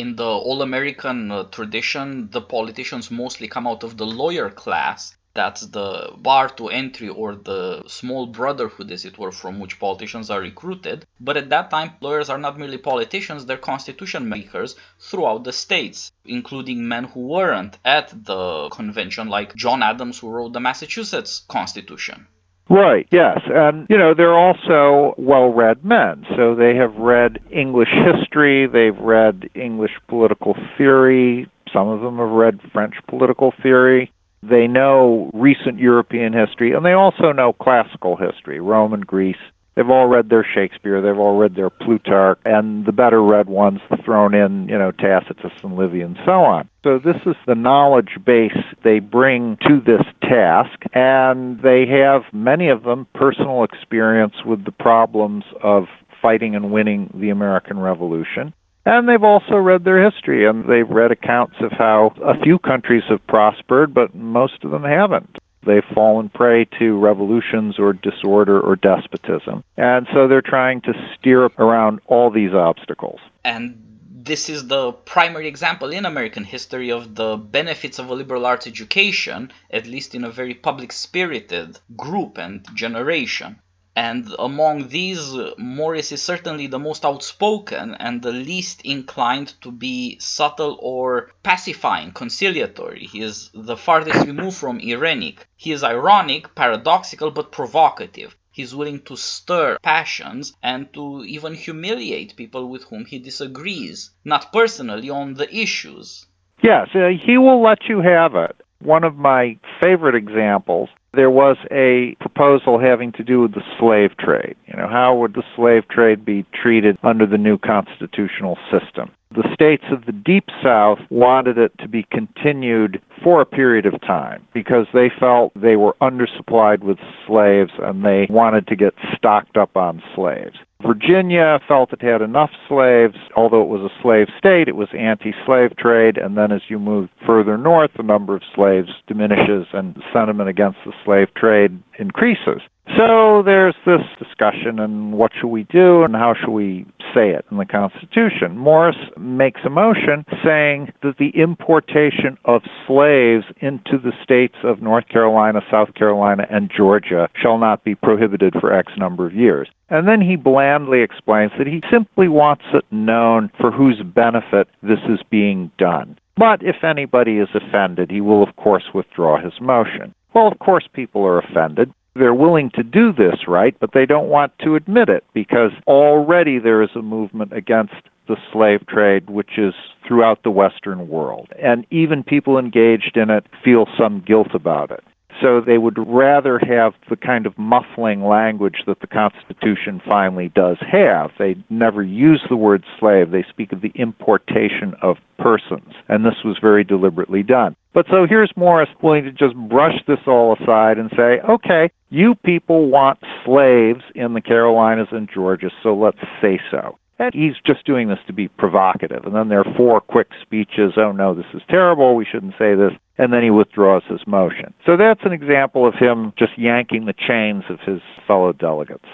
[0.00, 5.14] in the all American uh, tradition, the politicians mostly come out of the lawyer class.
[5.34, 10.30] That's the bar to entry or the small brotherhood, as it were, from which politicians
[10.30, 11.06] are recruited.
[11.20, 16.10] But at that time, lawyers are not merely politicians, they're constitution makers throughout the states,
[16.24, 22.26] including men who weren't at the convention, like John Adams, who wrote the Massachusetts Constitution.
[22.70, 23.40] Right, yes.
[23.46, 26.24] And, you know, they're also well read men.
[26.36, 32.30] So they have read English history, they've read English political theory, some of them have
[32.30, 34.12] read French political theory.
[34.42, 39.36] They know recent European history, and they also know classical history, Rome and Greece.
[39.74, 43.80] They've all read their Shakespeare, they've all read their Plutarch, and the better read ones
[44.04, 46.68] thrown in, you know, Tacitus and Livy and so on.
[46.82, 52.68] So this is the knowledge base they bring to this task, and they have, many
[52.68, 55.86] of them, personal experience with the problems of
[56.20, 58.52] fighting and winning the American Revolution.
[58.86, 63.04] And they've also read their history, and they've read accounts of how a few countries
[63.08, 65.38] have prospered, but most of them haven't.
[65.62, 69.62] They've fallen prey to revolutions or disorder or despotism.
[69.76, 73.20] And so they're trying to steer around all these obstacles.
[73.44, 78.46] And this is the primary example in American history of the benefits of a liberal
[78.46, 83.58] arts education, at least in a very public spirited group and generation.
[84.02, 90.18] And among these, Morris is certainly the most outspoken and the least inclined to be
[90.18, 93.04] subtle or pacifying, conciliatory.
[93.04, 95.40] He is the farthest removed from irenic.
[95.54, 98.34] He is ironic, paradoxical, but provocative.
[98.50, 104.50] He's willing to stir passions and to even humiliate people with whom he disagrees, not
[104.50, 106.24] personally on the issues.
[106.62, 108.56] Yes, uh, he will let you have it.
[108.80, 114.16] One of my favorite examples there was a proposal having to do with the slave
[114.16, 114.56] trade.
[114.66, 119.10] You know, how would the slave trade be treated under the new constitutional system?
[119.32, 124.00] The states of the Deep South wanted it to be continued for a period of
[124.00, 129.56] time because they felt they were undersupplied with slaves and they wanted to get stocked
[129.56, 130.56] up on slaves.
[130.86, 133.16] Virginia felt it had enough slaves.
[133.36, 136.16] Although it was a slave state, it was anti slave trade.
[136.16, 140.78] And then as you move further north, the number of slaves diminishes and sentiment against
[140.84, 142.62] the slave trade increases.
[142.96, 147.44] So there's this discussion and what should we do and how should we say it
[147.50, 148.56] in the Constitution.
[148.56, 155.08] Morris makes a motion saying that the importation of slaves into the states of North
[155.08, 159.68] Carolina, South Carolina, and Georgia shall not be prohibited for X number of years.
[159.88, 165.00] And then he blandly explains that he simply wants it known for whose benefit this
[165.08, 166.18] is being done.
[166.36, 170.14] But if anybody is offended, he will, of course, withdraw his motion.
[170.32, 174.28] Well, of course, people are offended they're willing to do this, right, but they don't
[174.28, 177.94] want to admit it because already there is a movement against
[178.28, 179.74] the slave trade, which is
[180.06, 181.48] throughout the Western world.
[181.60, 185.02] And even people engaged in it feel some guilt about it.
[185.40, 190.76] So they would rather have the kind of muffling language that the Constitution finally does
[190.80, 191.30] have.
[191.38, 195.94] They never use the word slave, they speak of the importation of persons.
[196.08, 197.76] And this was very deliberately done.
[197.92, 202.34] But so here's Morris willing to just brush this all aside and say, okay, you
[202.36, 206.98] people want slaves in the Carolinas and Georgia, so let's say so.
[207.20, 209.26] And he's just doing this to be provocative.
[209.26, 212.74] And then there are four quick speeches oh no, this is terrible, we shouldn't say
[212.74, 212.92] this.
[213.18, 214.72] And then he withdraws his motion.
[214.86, 219.04] So that's an example of him just yanking the chains of his fellow delegates.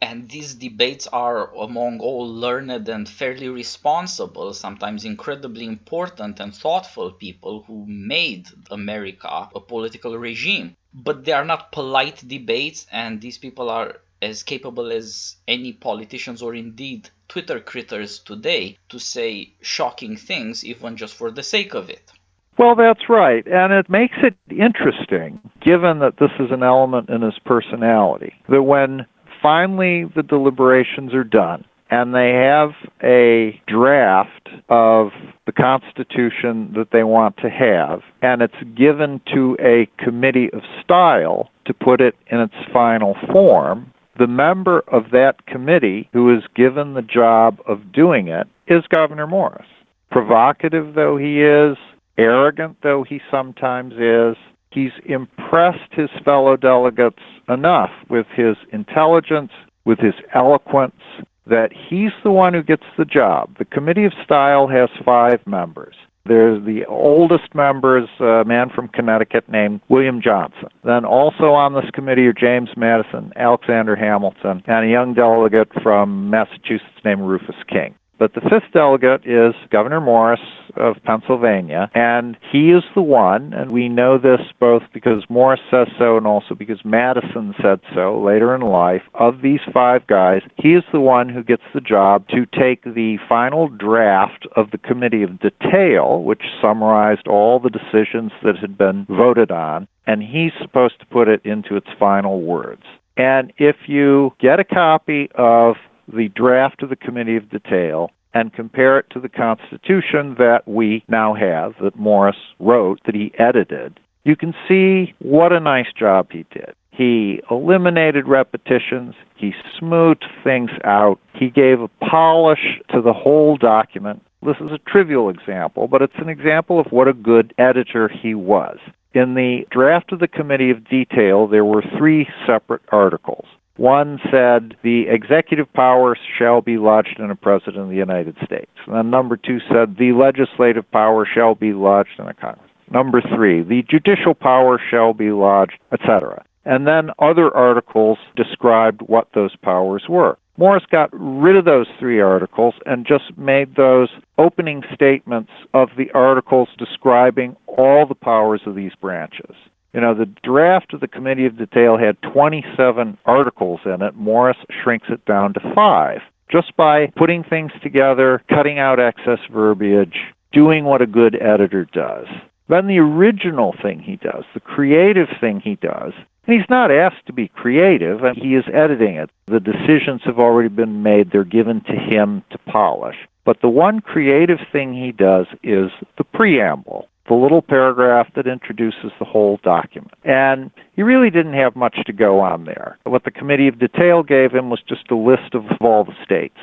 [0.00, 7.10] And these debates are among all learned and fairly responsible, sometimes incredibly important and thoughtful
[7.10, 10.76] people who made America a political regime.
[10.94, 16.42] But they are not polite debates, and these people are as capable as any politicians
[16.42, 21.90] or indeed Twitter critters today to say shocking things, even just for the sake of
[21.90, 22.12] it.
[22.58, 23.46] Well, that's right.
[23.46, 28.62] And it makes it interesting, given that this is an element in his personality, that
[28.62, 29.06] when
[29.40, 35.10] finally the deliberations are done and they have a draft of
[35.46, 41.50] the Constitution that they want to have, and it's given to a committee of style
[41.64, 46.94] to put it in its final form, the member of that committee who is given
[46.94, 49.66] the job of doing it is Gouverneur Morris.
[50.10, 51.76] Provocative though he is,
[52.16, 54.36] arrogant though he sometimes is,
[54.70, 59.52] he's impressed his fellow delegates enough with his intelligence,
[59.84, 61.00] with his eloquence,
[61.46, 63.56] that he's the one who gets the job.
[63.58, 65.94] The Committee of Style has five members.
[66.26, 70.68] There's the oldest member is a uh, man from Connecticut named William Johnson.
[70.84, 76.28] Then also on this committee are James Madison, Alexander Hamilton, and a young delegate from
[76.28, 77.94] Massachusetts named Rufus King.
[78.18, 80.40] But the fifth delegate is Gouverneur Morris
[80.76, 85.86] of Pennsylvania, and he is the one, and we know this both because Morris says
[85.98, 90.74] so and also because Madison said so later in life, of these five guys, he
[90.74, 95.22] is the one who gets the job to take the final draft of the Committee
[95.22, 100.98] of Detail, which summarized all the decisions that had been voted on, and he's supposed
[100.98, 102.82] to put it into its final words.
[103.16, 105.76] And if you get a copy of
[106.12, 111.04] the draft of the Committee of Detail and compare it to the Constitution that we
[111.08, 116.28] now have, that Morris wrote, that he edited, you can see what a nice job
[116.30, 116.74] he did.
[116.90, 119.14] He eliminated repetitions.
[119.36, 121.20] He smoothed things out.
[121.32, 124.22] He gave a polish to the whole document.
[124.42, 128.34] This is a trivial example, but it's an example of what a good editor he
[128.34, 128.78] was.
[129.14, 133.46] In the draft of the Committee of Detail, there were three separate articles.
[133.78, 138.70] One said the executive power shall be lodged in a president of the United States.
[138.86, 142.68] And then number two said the legislative power shall be lodged in a Congress.
[142.90, 146.44] Number three, the judicial power shall be lodged, etc.
[146.64, 150.38] And then other articles described what those powers were.
[150.56, 156.10] Morris got rid of those three articles and just made those opening statements of the
[156.14, 159.54] articles describing all the powers of these branches.
[159.92, 164.14] You know, the draft of the Committee of Detail had 27 articles in it.
[164.14, 166.20] Morris shrinks it down to five
[166.50, 170.16] just by putting things together, cutting out excess verbiage,
[170.52, 172.26] doing what a good editor does.
[172.68, 176.12] Then the original thing he does, the creative thing he does,
[176.46, 179.30] and he's not asked to be creative, and he is editing it.
[179.46, 183.16] The decisions have already been made, they're given to him to polish.
[183.44, 189.12] But the one creative thing he does is the preamble the little paragraph that introduces
[189.18, 190.14] the whole document.
[190.24, 192.98] And he really didn't have much to go on there.
[193.04, 196.58] What the Committee of Detail gave him was just a list of all the states,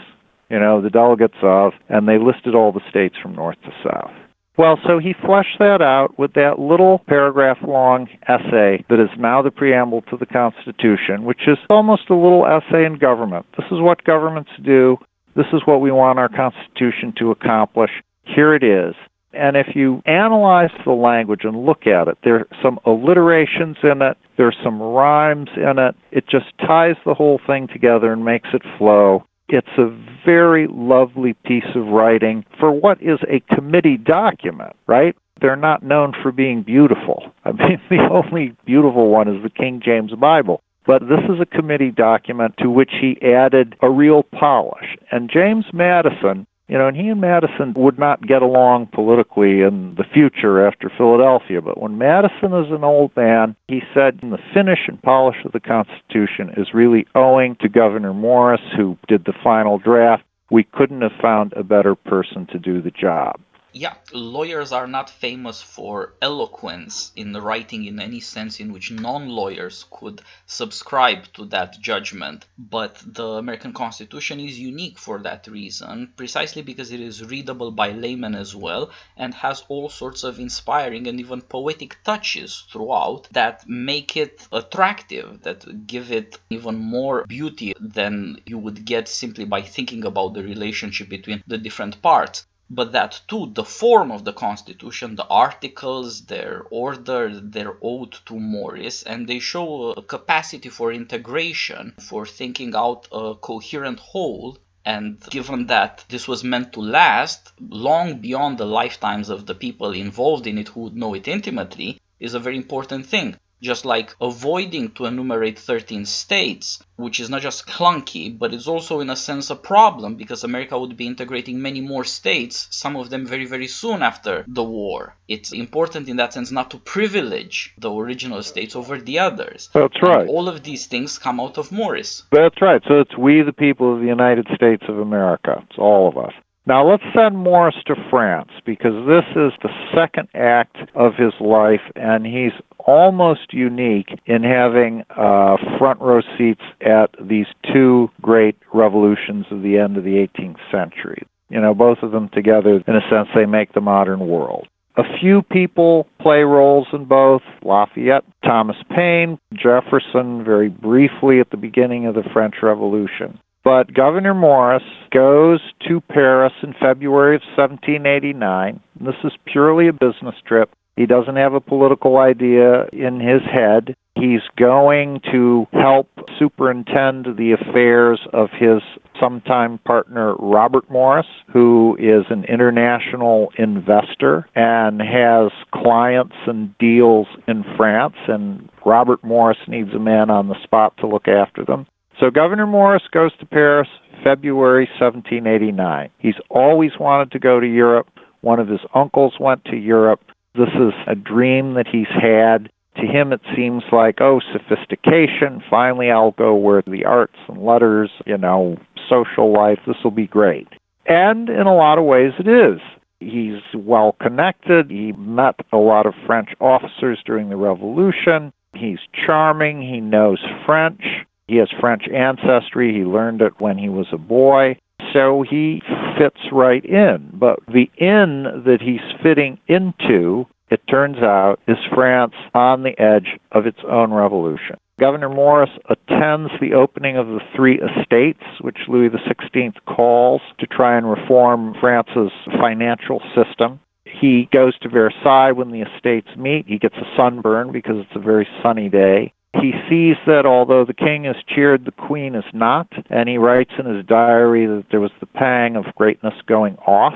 [0.49, 4.11] you know, the delegates of, and they listed all the states from north to south.
[4.57, 9.41] Well, so he fleshed that out with that little paragraph long essay that is now
[9.41, 13.45] the preamble to the Constitution, which is almost a little essay in government.
[13.57, 14.97] This is what governments do.
[15.35, 17.91] This is what we want our Constitution to accomplish.
[18.23, 18.95] Here it is.
[19.35, 24.01] And if you analyze the language and look at it, there are some alliterations in
[24.01, 25.95] it, there are some rhymes in it.
[26.11, 29.25] It just ties the whole thing together and makes it flow.
[29.47, 29.95] It's a
[30.25, 35.15] very lovely piece of writing for what is a committee document, right?
[35.39, 37.31] They're not known for being beautiful.
[37.43, 40.61] I mean, the only beautiful one is the King James Bible.
[40.87, 44.95] But this is a committee document to which he added a real polish.
[45.11, 49.95] And James Madison you know, and he and Madison would not get along politically in
[49.95, 51.61] the future after Philadelphia.
[51.61, 55.59] But when Madison is an old man, he said the finish and polish of the
[55.59, 60.23] Constitution is really owing to Gouverneur Morris, who did the final draft.
[60.49, 63.39] We couldn't have found a better person to do the job
[63.77, 69.83] yeah, lawyers are not famous for eloquence in writing in any sense in which non-lawyers
[69.91, 72.45] could subscribe to that judgment.
[72.57, 77.91] But the American Constitution is unique for that reason, precisely because it is readable by
[77.91, 83.67] laymen as well and has all sorts of inspiring and even poetic touches throughout that
[83.67, 89.61] make it attractive, that give it even more beauty than you would get simply by
[89.61, 94.33] thinking about the relationship between the different parts but that too the form of the
[94.33, 100.91] constitution the articles their order their ode to morris and they show a capacity for
[100.91, 104.57] integration for thinking out a coherent whole.
[104.83, 109.91] And given that this was meant to last long beyond the lifetimes of the people
[109.93, 114.15] involved in it who would know it intimately is a very important thing just like
[114.21, 119.15] avoiding to enumerate 13 states, which is not just clunky, but it's also in a
[119.15, 123.45] sense a problem because America would be integrating many more states, some of them very,
[123.45, 125.15] very soon after the war.
[125.27, 129.69] It's important in that sense not to privilege the original states over the others.
[129.73, 130.21] That's right.
[130.21, 132.23] And all of these things come out of Morris.
[132.31, 132.81] That's right.
[132.87, 135.63] So it's we, the people of the United States of America.
[135.69, 136.33] It's all of us.
[136.67, 141.81] Now let's send Morris to France because this is the second act of his life,
[141.95, 149.45] and he's almost unique in having uh, front row seats at these two great revolutions
[149.51, 151.21] of the end of the 18th century.
[151.49, 154.67] You know, both of them together, in a sense, they make the modern world.
[154.97, 161.57] A few people play roles in both Lafayette, Thomas Paine, Jefferson, very briefly at the
[161.57, 163.37] beginning of the French Revolution.
[163.65, 168.79] But Gouverneur Morris goes to Paris in February of 1789.
[169.01, 170.69] This is purely a business trip.
[170.95, 173.95] He doesn't have a political idea in his head.
[174.13, 176.07] He's going to help
[176.37, 178.83] superintend the affairs of his
[179.19, 187.65] sometime partner Robert Morris, who is an international investor and has clients and deals in
[187.75, 188.15] France.
[188.27, 191.87] And Robert Morris needs a man on the spot to look after them.
[192.19, 193.89] So Gouverneur Morris goes to Paris
[194.23, 196.09] February 1789.
[196.19, 198.07] He's always wanted to go to Europe.
[198.41, 200.21] One of his uncles went to Europe.
[200.53, 202.69] This is a dream that he's had.
[202.95, 205.61] To him, it seems like, oh, sophistication.
[205.69, 208.77] Finally, I'll go where the arts and letters, you know,
[209.09, 210.67] social life, this will be great.
[211.05, 212.79] And in a lot of ways, it is.
[213.19, 214.89] He's well connected.
[214.89, 218.53] He met a lot of French officers during the Revolution.
[218.73, 219.81] He's charming.
[219.81, 221.01] He knows French.
[221.47, 222.93] He has French ancestry.
[222.93, 224.77] He learned it when he was a boy.
[225.13, 225.81] So he
[226.17, 227.29] fits right in.
[227.33, 233.39] But the inn that he's fitting into, it turns out, is France on the edge
[233.51, 234.77] of its own revolution.
[234.97, 240.97] Gouverneur Morris attends the opening of the three estates, which Louis XVI calls to try
[240.97, 243.81] and reform France's financial system.
[244.05, 246.65] He goes to Versailles when the estates meet.
[246.67, 249.33] He gets a sunburn because it's a very sunny day.
[249.61, 253.71] He sees that although the king is cheered, the queen is not, and he writes
[253.79, 257.15] in his diary that there was the pang of greatness going off.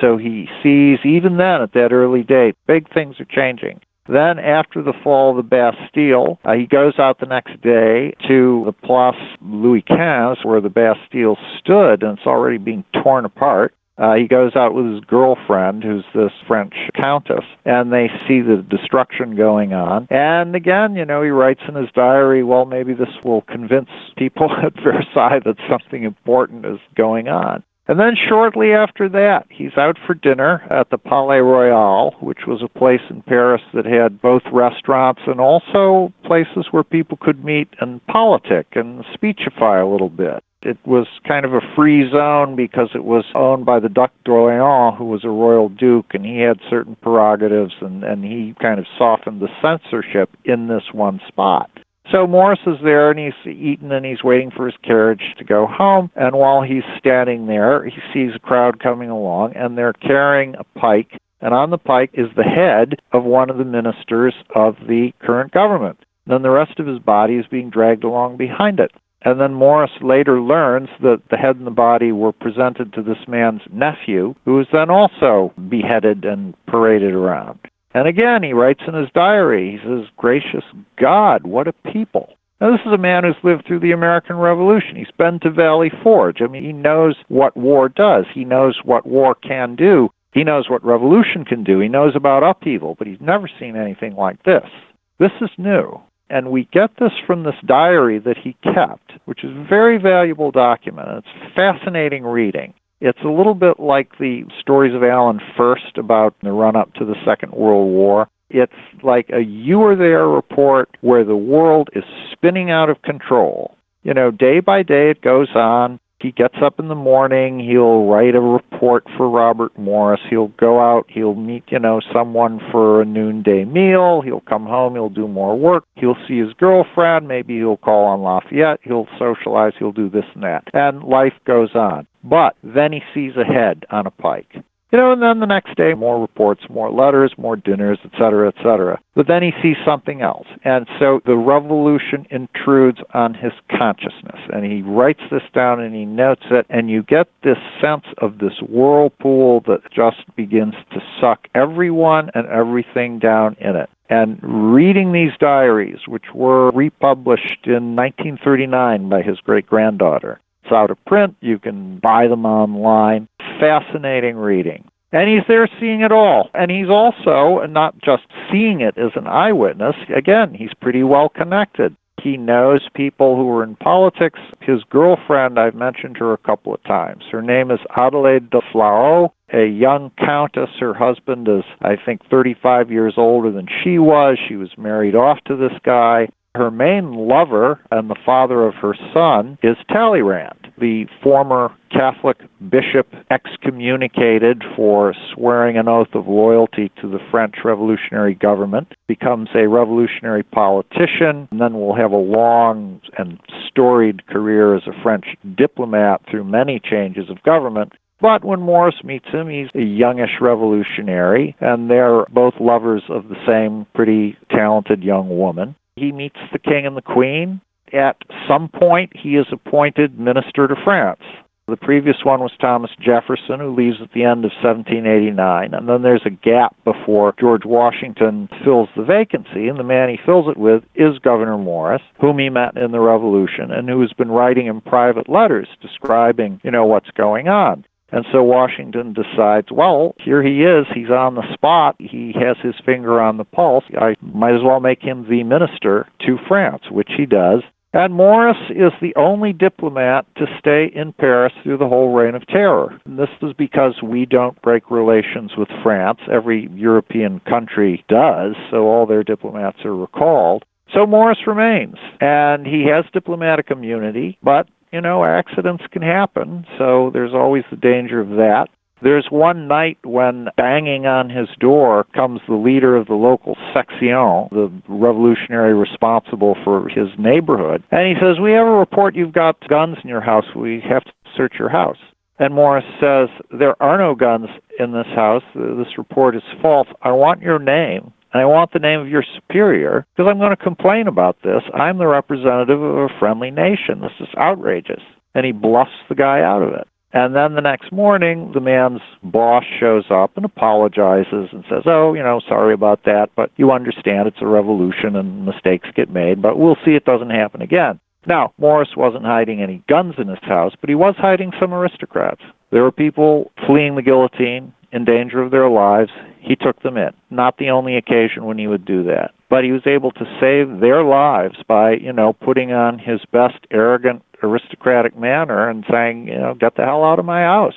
[0.00, 3.80] So he sees, even then at that early date, big things are changing.
[4.08, 8.62] Then, after the fall of the Bastille, uh, he goes out the next day to
[8.64, 13.74] the Place Louis XV, where the Bastille stood, and it's already being torn apart.
[13.98, 18.64] Uh, he goes out with his girlfriend, who's this French countess, and they see the
[18.68, 20.06] destruction going on.
[20.10, 24.50] And again, you know, he writes in his diary, well, maybe this will convince people
[24.62, 27.62] at Versailles that something important is going on.
[27.88, 32.60] And then shortly after that, he's out for dinner at the Palais Royal, which was
[32.60, 37.68] a place in Paris that had both restaurants and also places where people could meet
[37.80, 40.42] and politic and speechify a little bit.
[40.66, 44.98] It was kind of a free zone because it was owned by the Duc d'Orléans,
[44.98, 48.86] who was a royal duke, and he had certain prerogatives, and, and he kind of
[48.98, 51.70] softened the censorship in this one spot.
[52.10, 55.66] So Morris is there and he's eating and he's waiting for his carriage to go
[55.66, 56.10] home.
[56.14, 60.64] And while he's standing there, he sees a crowd coming along and they're carrying a
[60.78, 61.18] pike.
[61.40, 65.52] And on the pike is the head of one of the ministers of the current
[65.52, 65.98] government.
[66.26, 68.92] Then the rest of his body is being dragged along behind it.
[69.26, 73.26] And then Morris later learns that the head and the body were presented to this
[73.26, 77.58] man's nephew, who was then also beheaded and paraded around.
[77.92, 80.62] And again, he writes in his diary, he says, Gracious
[80.96, 82.34] God, what a people.
[82.60, 84.94] Now, this is a man who's lived through the American Revolution.
[84.94, 86.40] He's been to Valley Forge.
[86.40, 90.70] I mean, he knows what war does, he knows what war can do, he knows
[90.70, 94.70] what revolution can do, he knows about upheaval, but he's never seen anything like this.
[95.18, 96.00] This is new.
[96.28, 100.50] And we get this from this diary that he kept, which is a very valuable
[100.50, 101.08] document.
[101.24, 102.74] It's fascinating reading.
[103.00, 107.04] It's a little bit like the stories of Alan Furst about the run up to
[107.04, 108.28] the Second World War.
[108.48, 108.72] It's
[109.02, 113.76] like a you are there report where the world is spinning out of control.
[114.02, 116.00] You know, day by day it goes on.
[116.18, 120.80] He gets up in the morning, he'll write a report for Robert Morris, he'll go
[120.80, 125.28] out, he'll meet, you know, someone for a noonday meal, he'll come home, he'll do
[125.28, 130.08] more work, he'll see his girlfriend, maybe he'll call on Lafayette, he'll socialize, he'll do
[130.08, 130.64] this and that.
[130.72, 132.06] And life goes on.
[132.24, 134.56] But then he sees a head on a pike.
[134.96, 138.48] You know, and then the next day, more reports, more letters, more dinners, et cetera,
[138.48, 138.98] et cetera.
[139.14, 140.46] But then he sees something else.
[140.64, 144.40] And so the revolution intrudes on his consciousness.
[144.54, 146.64] And he writes this down and he notes it.
[146.70, 152.46] And you get this sense of this whirlpool that just begins to suck everyone and
[152.46, 153.90] everything down in it.
[154.08, 160.90] And reading these diaries, which were republished in 1939 by his great granddaughter, it's out
[160.90, 161.36] of print.
[161.40, 163.28] You can buy them online.
[163.60, 164.88] Fascinating reading.
[165.12, 166.50] And he's there seeing it all.
[166.54, 169.94] And he's also not just seeing it as an eyewitness.
[170.14, 171.96] Again, he's pretty well connected.
[172.22, 174.40] He knows people who are in politics.
[174.60, 177.24] His girlfriend, I've mentioned her a couple of times.
[177.30, 180.70] Her name is Adelaide de Flahault, a young countess.
[180.80, 184.38] Her husband is, I think, 35 years older than she was.
[184.48, 186.28] She was married off to this guy.
[186.56, 192.38] Her main lover and the father of her son is Talleyrand, the former Catholic
[192.70, 199.68] bishop excommunicated for swearing an oath of loyalty to the French revolutionary government, becomes a
[199.68, 203.38] revolutionary politician, and then will have a long and
[203.68, 205.26] storied career as a French
[205.58, 207.92] diplomat through many changes of government.
[208.18, 213.36] But when Morris meets him, he's a youngish revolutionary, and they're both lovers of the
[213.46, 215.76] same pretty talented young woman.
[215.96, 217.62] He meets the king and the queen.
[217.92, 218.16] At
[218.46, 221.22] some point, he is appointed minister to France.
[221.68, 225.74] The previous one was Thomas Jefferson, who leaves at the end of 1789.
[225.74, 230.18] And then there's a gap before George Washington fills the vacancy, and the man he
[230.24, 234.12] fills it with is Gouverneur Morris, whom he met in the Revolution and who has
[234.12, 237.84] been writing him private letters describing, you know, what's going on.
[238.12, 240.86] And so Washington decides, well, here he is.
[240.94, 241.96] He's on the spot.
[241.98, 243.84] He has his finger on the pulse.
[243.98, 247.62] I might as well make him the minister to France, which he does.
[247.92, 252.46] And Morris is the only diplomat to stay in Paris through the whole reign of
[252.46, 253.00] terror.
[253.06, 256.20] And this is because we don't break relations with France.
[256.30, 260.64] Every European country does, so all their diplomats are recalled.
[260.92, 267.10] So Morris remains, and he has diplomatic immunity, but you know, accidents can happen, so
[267.12, 268.68] there's always the danger of that.
[269.02, 274.08] There's one night when banging on his door comes the leader of the local section,
[274.08, 279.68] the revolutionary responsible for his neighborhood, and he says, We have a report you've got
[279.68, 280.46] guns in your house.
[280.54, 281.98] We have to search your house.
[282.38, 285.42] And Morris says, There are no guns in this house.
[285.54, 286.88] This report is false.
[287.02, 290.54] I want your name and I want the name of your superior because I'm going
[290.54, 291.62] to complain about this.
[291.72, 294.02] I'm the representative of a friendly nation.
[294.02, 295.00] This is outrageous.
[295.34, 296.86] And he bluffs the guy out of it.
[297.14, 302.12] And then the next morning, the man's boss shows up and apologizes and says, Oh,
[302.12, 306.42] you know, sorry about that, but you understand it's a revolution and mistakes get made,
[306.42, 307.98] but we'll see it doesn't happen again.
[308.26, 312.42] Now, Morris wasn't hiding any guns in his house, but he was hiding some aristocrats.
[312.70, 316.10] There were people fleeing the guillotine in danger of their lives.
[316.40, 317.12] He took them in.
[317.30, 319.32] Not the only occasion when he would do that.
[319.50, 323.58] But he was able to save their lives by, you know, putting on his best
[323.70, 327.74] arrogant aristocratic manner and saying, you know, get the hell out of my house.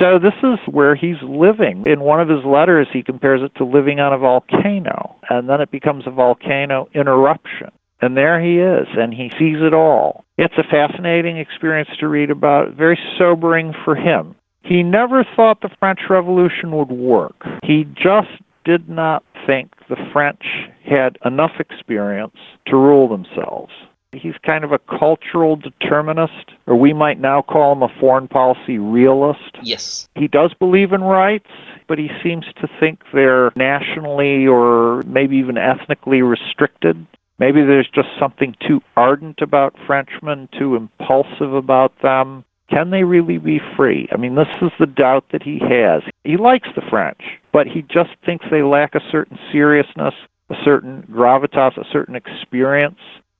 [0.00, 1.84] So this is where he's living.
[1.86, 5.60] In one of his letters, he compares it to living on a volcano, and then
[5.60, 7.70] it becomes a volcano in eruption.
[8.00, 10.24] And there he is, and he sees it all.
[10.36, 14.34] It's a fascinating experience to read about, very sobering for him.
[14.66, 17.36] He never thought the French Revolution would work.
[17.62, 18.28] He just
[18.64, 20.42] did not think the French
[20.84, 22.36] had enough experience
[22.66, 23.72] to rule themselves.
[24.12, 28.78] He's kind of a cultural determinist, or we might now call him a foreign policy
[28.78, 29.56] realist.
[29.62, 30.08] Yes.
[30.16, 31.50] He does believe in rights,
[31.86, 37.06] but he seems to think they're nationally or maybe even ethnically restricted.
[37.38, 42.44] Maybe there's just something too ardent about Frenchmen, too impulsive about them.
[42.68, 44.08] Can they really be free?
[44.12, 46.02] I mean, this is the doubt that he has.
[46.24, 47.20] He likes the French,
[47.52, 50.14] but he just thinks they lack a certain seriousness,
[50.50, 52.98] a certain gravitas, a certain experience.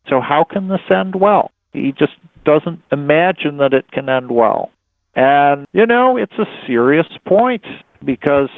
[0.09, 1.51] So, how can this end well?
[1.73, 2.15] He just
[2.45, 4.71] doesn't imagine that it can end well.
[5.17, 7.65] And, you know, it's a serious point
[8.05, 8.51] because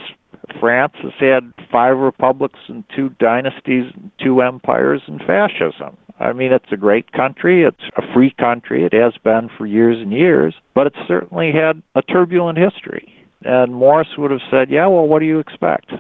[0.61, 5.97] France has had five republics and two dynasties and two empires and fascism.
[6.21, 7.63] I mean, it's a great country.
[7.63, 8.85] It's a free country.
[8.85, 13.15] It has been for years and years, but it's certainly had a turbulent history.
[13.45, 15.93] And Morris would have said, yeah, well, what do you expect?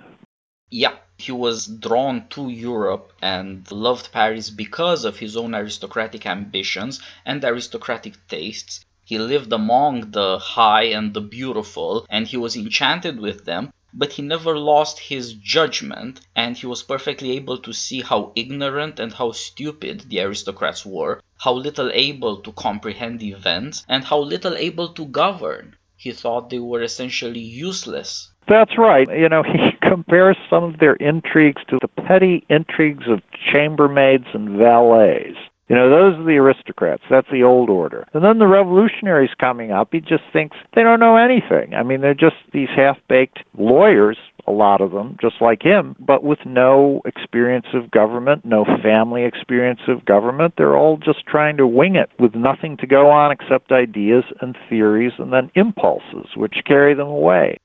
[0.71, 7.01] Yeah, he was drawn to Europe and loved Paris because of his own aristocratic ambitions
[7.25, 8.85] and aristocratic tastes.
[9.05, 14.13] He lived among the high and the beautiful, and he was enchanted with them, but
[14.13, 19.13] he never lost his judgment, and he was perfectly able to see how ignorant and
[19.13, 24.89] how stupid the aristocrats were, how little able to comprehend events, and how little able
[24.89, 25.77] to govern.
[25.97, 28.31] He thought they were essentially useless.
[28.47, 29.09] That's right.
[29.11, 33.21] You know, he compares some of their intrigues to the petty intrigues of
[33.53, 35.37] chambermaids and valets.
[35.69, 37.03] You know, those are the aristocrats.
[37.11, 38.07] That's the old order.
[38.15, 41.75] And then the revolutionaries coming up, he just thinks they don't know anything.
[41.75, 44.17] I mean, they're just these half baked lawyers,
[44.47, 49.25] a lot of them, just like him, but with no experience of government, no family
[49.25, 50.55] experience of government.
[50.57, 54.57] They're all just trying to wing it with nothing to go on except ideas and
[54.71, 57.59] theories and then impulses, which carry them away.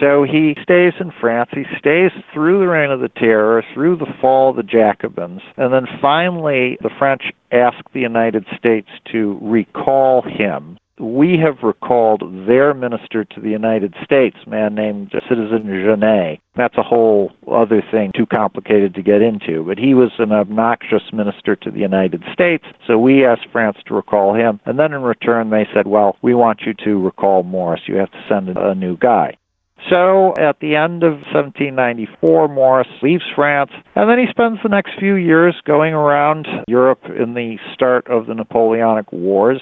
[0.00, 1.50] So he stays in France.
[1.52, 5.72] He stays through the Reign of the Terror, through the fall of the Jacobins, and
[5.72, 10.78] then finally the French ask the United States to recall him.
[11.00, 16.38] We have recalled their minister to the United States, a man named Citizen Genet.
[16.54, 19.64] That's a whole other thing, too complicated to get into.
[19.64, 23.94] But he was an obnoxious minister to the United States, so we asked France to
[23.94, 24.60] recall him.
[24.66, 27.82] And then in return, they said, well, we want you to recall Morris.
[27.88, 29.36] You have to send a new guy.
[29.90, 34.92] So at the end of 1794, Morris leaves France, and then he spends the next
[34.98, 39.60] few years going around Europe in the start of the Napoleonic Wars.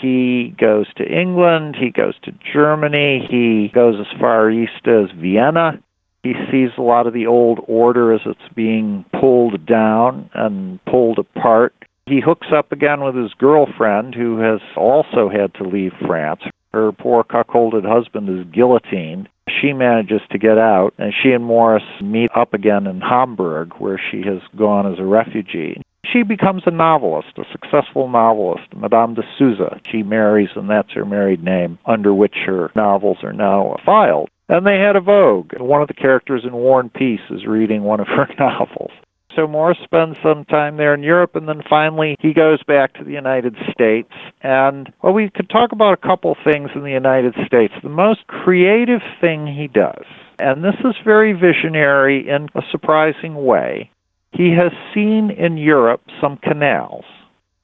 [0.00, 5.78] He goes to England, he goes to Germany, he goes as far east as Vienna.
[6.22, 11.18] He sees a lot of the old order as it's being pulled down and pulled
[11.18, 11.74] apart.
[12.06, 16.42] He he hooks up again with his girlfriend, who has also had to leave France.
[16.74, 19.28] Her poor cuckolded husband is guillotined.
[19.60, 24.00] She manages to get out, and she and Morris meet up again in Hamburg, where
[24.10, 25.82] she has gone as a refugee.
[26.04, 29.80] She becomes a novelist, a successful novelist, Madame de Souza.
[29.90, 34.30] She marries, and that's her married name, under which her novels are now filed.
[34.48, 35.58] And they had a vogue.
[35.58, 38.90] One of the characters in War and Peace is reading one of her novels.
[39.34, 43.04] So Morris spends some time there in Europe, and then finally he goes back to
[43.04, 44.12] the United States.
[44.42, 47.72] And well, we could talk about a couple things in the United States.
[47.82, 50.04] The most creative thing he does,
[50.38, 53.90] and this is very visionary in a surprising way,
[54.32, 57.04] he has seen in Europe some canals.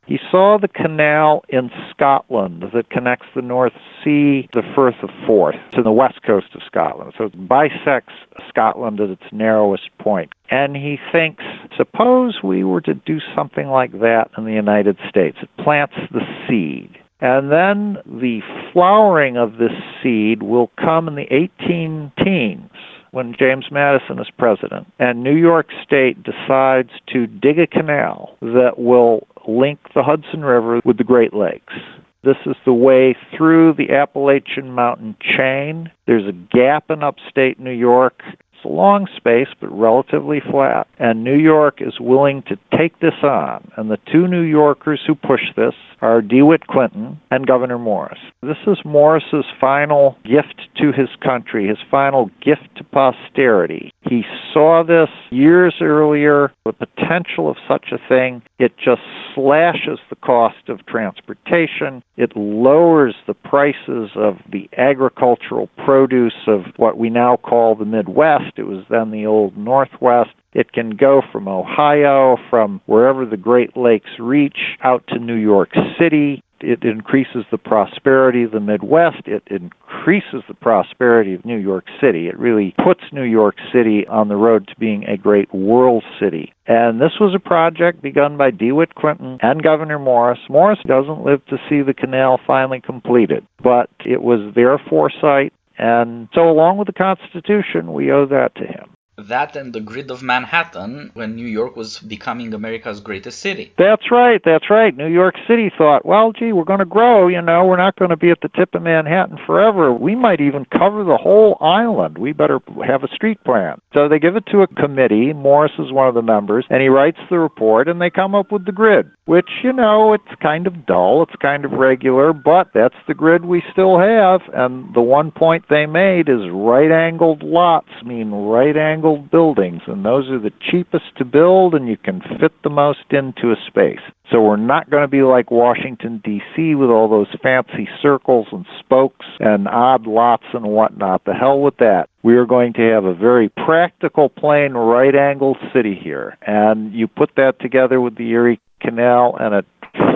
[0.08, 5.56] He saw the canal in Scotland that connects the North Sea, the Firth of Forth,
[5.72, 7.12] to the west coast of Scotland.
[7.18, 8.14] So it bisects
[8.48, 10.32] Scotland at its narrowest point.
[10.50, 11.44] And he thinks,
[11.76, 15.36] suppose we were to do something like that in the United States.
[15.42, 16.96] It plants the seed.
[17.20, 18.40] And then the
[18.72, 22.70] flowering of this seed will come in the 18 teens
[23.10, 24.90] when James Madison is president.
[24.98, 30.80] And New York State decides to dig a canal that will link the Hudson River
[30.84, 31.74] with the Great Lakes.
[32.22, 35.90] This is the way through the Appalachian Mountain chain.
[36.06, 38.22] There's a gap in upstate New York.
[38.58, 40.88] It's a long space, but relatively flat.
[40.98, 43.70] And New York is willing to take this on.
[43.76, 48.18] And the two New Yorkers who push this are DeWitt Clinton and Gouverneur Morris.
[48.42, 53.92] This is Morris's final gift to his country, his final gift to posterity.
[54.02, 58.42] He saw this years earlier, the potential of such a thing.
[58.58, 59.02] It just
[59.34, 62.02] slashes the cost of transportation.
[62.16, 68.47] It lowers the prices of the agricultural produce of what we now call the Midwest.
[68.56, 70.30] It was then the old Northwest.
[70.52, 75.70] It can go from Ohio, from wherever the Great Lakes reach, out to New York
[75.98, 76.42] City.
[76.60, 79.26] It increases the prosperity of the Midwest.
[79.26, 82.26] It increases the prosperity of New York City.
[82.26, 86.52] It really puts New York City on the road to being a great world city.
[86.66, 90.40] And this was a project begun by DeWitt Clinton and Gouverneur Morris.
[90.48, 95.52] Morris doesn't live to see the canal finally completed, but it was their foresight.
[95.78, 100.10] And so, along with the Constitution, we owe that to him that and the grid
[100.10, 103.72] of Manhattan when New York was becoming America's greatest city.
[103.76, 104.96] That's right, that's right.
[104.96, 108.10] New York City thought, well, gee, we're going to grow, you know, we're not going
[108.10, 109.92] to be at the tip of Manhattan forever.
[109.92, 112.16] We might even cover the whole island.
[112.16, 113.80] We better have a street plan.
[113.92, 115.32] So they give it to a committee.
[115.32, 118.52] Morris is one of the members, and he writes the report, and they come up
[118.52, 122.70] with the grid, which, you know, it's kind of dull, it's kind of regular, but
[122.72, 124.40] that's the grid we still have.
[124.54, 130.02] And the one point they made is right angled lots mean right angled buildings, and
[130.02, 134.00] those are the cheapest to build, and you can fit the most into a space.
[134.30, 138.64] So we're not going to be like Washington, D.C., with all those fancy circles and
[138.78, 141.26] spokes and odd lots and whatnot.
[141.26, 142.08] The hell with that.
[142.22, 146.36] We are going to have a very practical, plain, right angled city here.
[146.46, 149.66] And you put that together with the Erie Canal, and it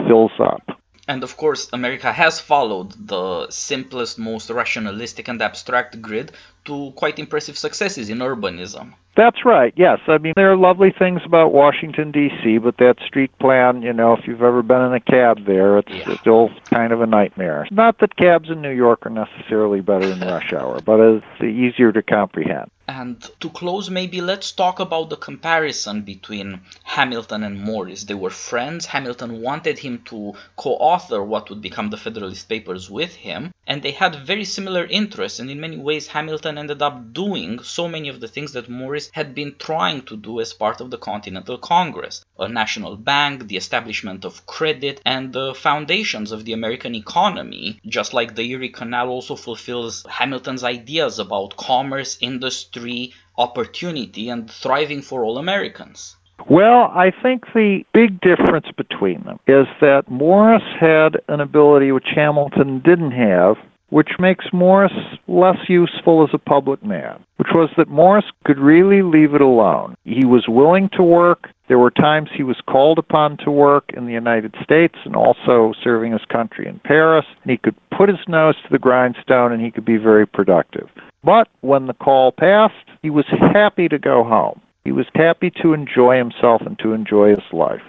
[0.07, 0.63] fills up.
[1.09, 6.33] And of course, America has followed the simplest, most rationalistic and abstract grid
[6.67, 8.95] to quite impressive successes in urbanism.
[9.15, 9.75] That's right.
[9.77, 13.93] Yes, I mean there are lovely things about Washington D.C., but that street plan, you
[13.93, 16.17] know, if you've ever been in a cab there, it's yeah.
[16.19, 17.67] still kind of a nightmare.
[17.71, 21.93] Not that cabs in New York are necessarily better in rush hour, but it's easier
[21.93, 22.71] to comprehend.
[22.89, 28.05] And to close, maybe let's talk about the comparison between Hamilton and Morris.
[28.05, 28.87] They were friends.
[28.87, 33.83] Hamilton wanted him to co author what would become the Federalist Papers with him, and
[33.83, 35.39] they had very similar interests.
[35.39, 39.02] And in many ways, Hamilton ended up doing so many of the things that Morris
[39.13, 43.57] had been trying to do as part of the Continental Congress a national bank, the
[43.57, 49.09] establishment of credit, and the foundations of the American economy, just like the Erie Canal
[49.09, 56.17] also fulfills Hamilton's ideas about commerce, industry industry, opportunity, and thriving for all Americans?
[56.49, 62.09] Well, I think the big difference between them is that Morris had an ability which
[62.15, 63.57] Hamilton didn't have,
[63.93, 64.93] which makes Morris
[65.29, 69.95] less useful as a public man, which was that Morris could really leave it alone.
[70.05, 71.51] He was willing to work.
[71.69, 75.75] There were times he was called upon to work in the United States and also
[75.85, 79.63] serving his country in Paris, and he could put his nose to the grindstone and
[79.63, 80.89] he could be very productive.
[81.23, 84.59] But when the call passed, he was happy to go home.
[84.87, 87.83] He was happy to enjoy himself and to enjoy his life.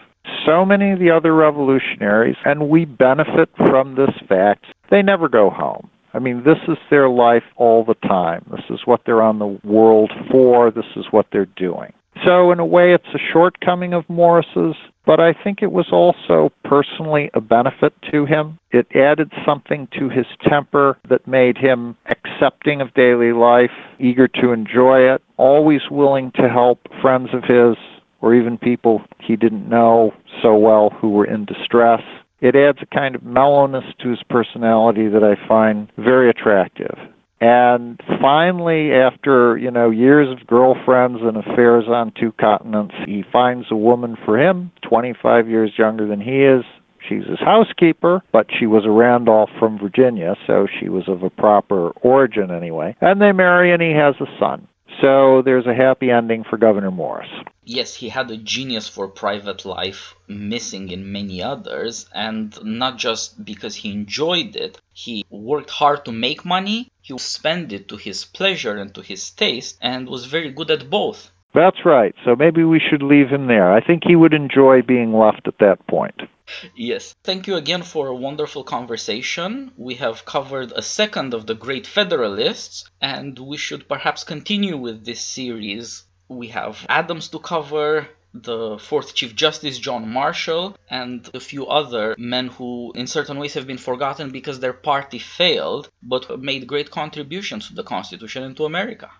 [0.45, 5.49] So many of the other revolutionaries, and we benefit from this fact, they never go
[5.49, 5.89] home.
[6.13, 8.45] I mean, this is their life all the time.
[8.51, 10.71] This is what they're on the world for.
[10.71, 11.93] This is what they're doing.
[12.25, 16.51] So, in a way, it's a shortcoming of Morris's, but I think it was also
[16.63, 18.59] personally a benefit to him.
[18.71, 24.51] It added something to his temper that made him accepting of daily life, eager to
[24.51, 27.75] enjoy it, always willing to help friends of his
[28.21, 32.01] or even people he didn't know so well who were in distress.
[32.43, 36.99] It adds a kind of mellowness to his personality that I find very attractive.
[37.39, 43.67] And finally, after, you know, years of girlfriends and affairs on two continents, he finds
[43.71, 46.65] a woman for him, 25 years younger than he is.
[47.07, 51.29] She's his housekeeper, but she was a Randolph from Virginia, so she was of a
[51.29, 52.93] proper origin anyway.
[52.99, 54.67] And they marry, and he has a son.
[55.01, 57.29] So there's a happy ending for Gouverneur Morris.
[57.65, 63.45] Yes, he had a genius for private life, missing in many others, and not just
[63.45, 64.79] because he enjoyed it.
[64.91, 69.29] He worked hard to make money, he spent it to his pleasure and to his
[69.31, 71.31] taste, and was very good at both.
[71.53, 72.15] That's right.
[72.25, 73.71] So maybe we should leave him there.
[73.71, 76.21] I think he would enjoy being left at that point.
[76.75, 77.15] Yes.
[77.23, 79.71] Thank you again for a wonderful conversation.
[79.77, 85.05] We have covered a second of the great Federalists, and we should perhaps continue with
[85.05, 86.05] this series.
[86.29, 92.15] We have Adams to cover, the fourth Chief Justice John Marshall, and a few other
[92.17, 96.89] men who, in certain ways, have been forgotten because their party failed, but made great
[96.91, 99.11] contributions to the Constitution and to America.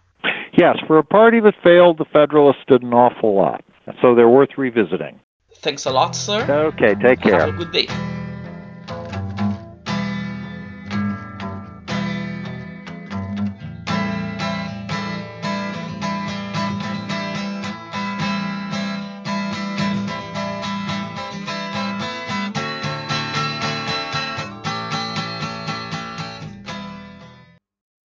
[0.58, 3.64] Yes, for a party that failed, the Federalists did an awful lot.
[4.02, 5.20] So they're worth revisiting.
[5.58, 6.46] Thanks a lot, sir.
[6.50, 7.40] Okay, take care.
[7.40, 8.13] Have a good day.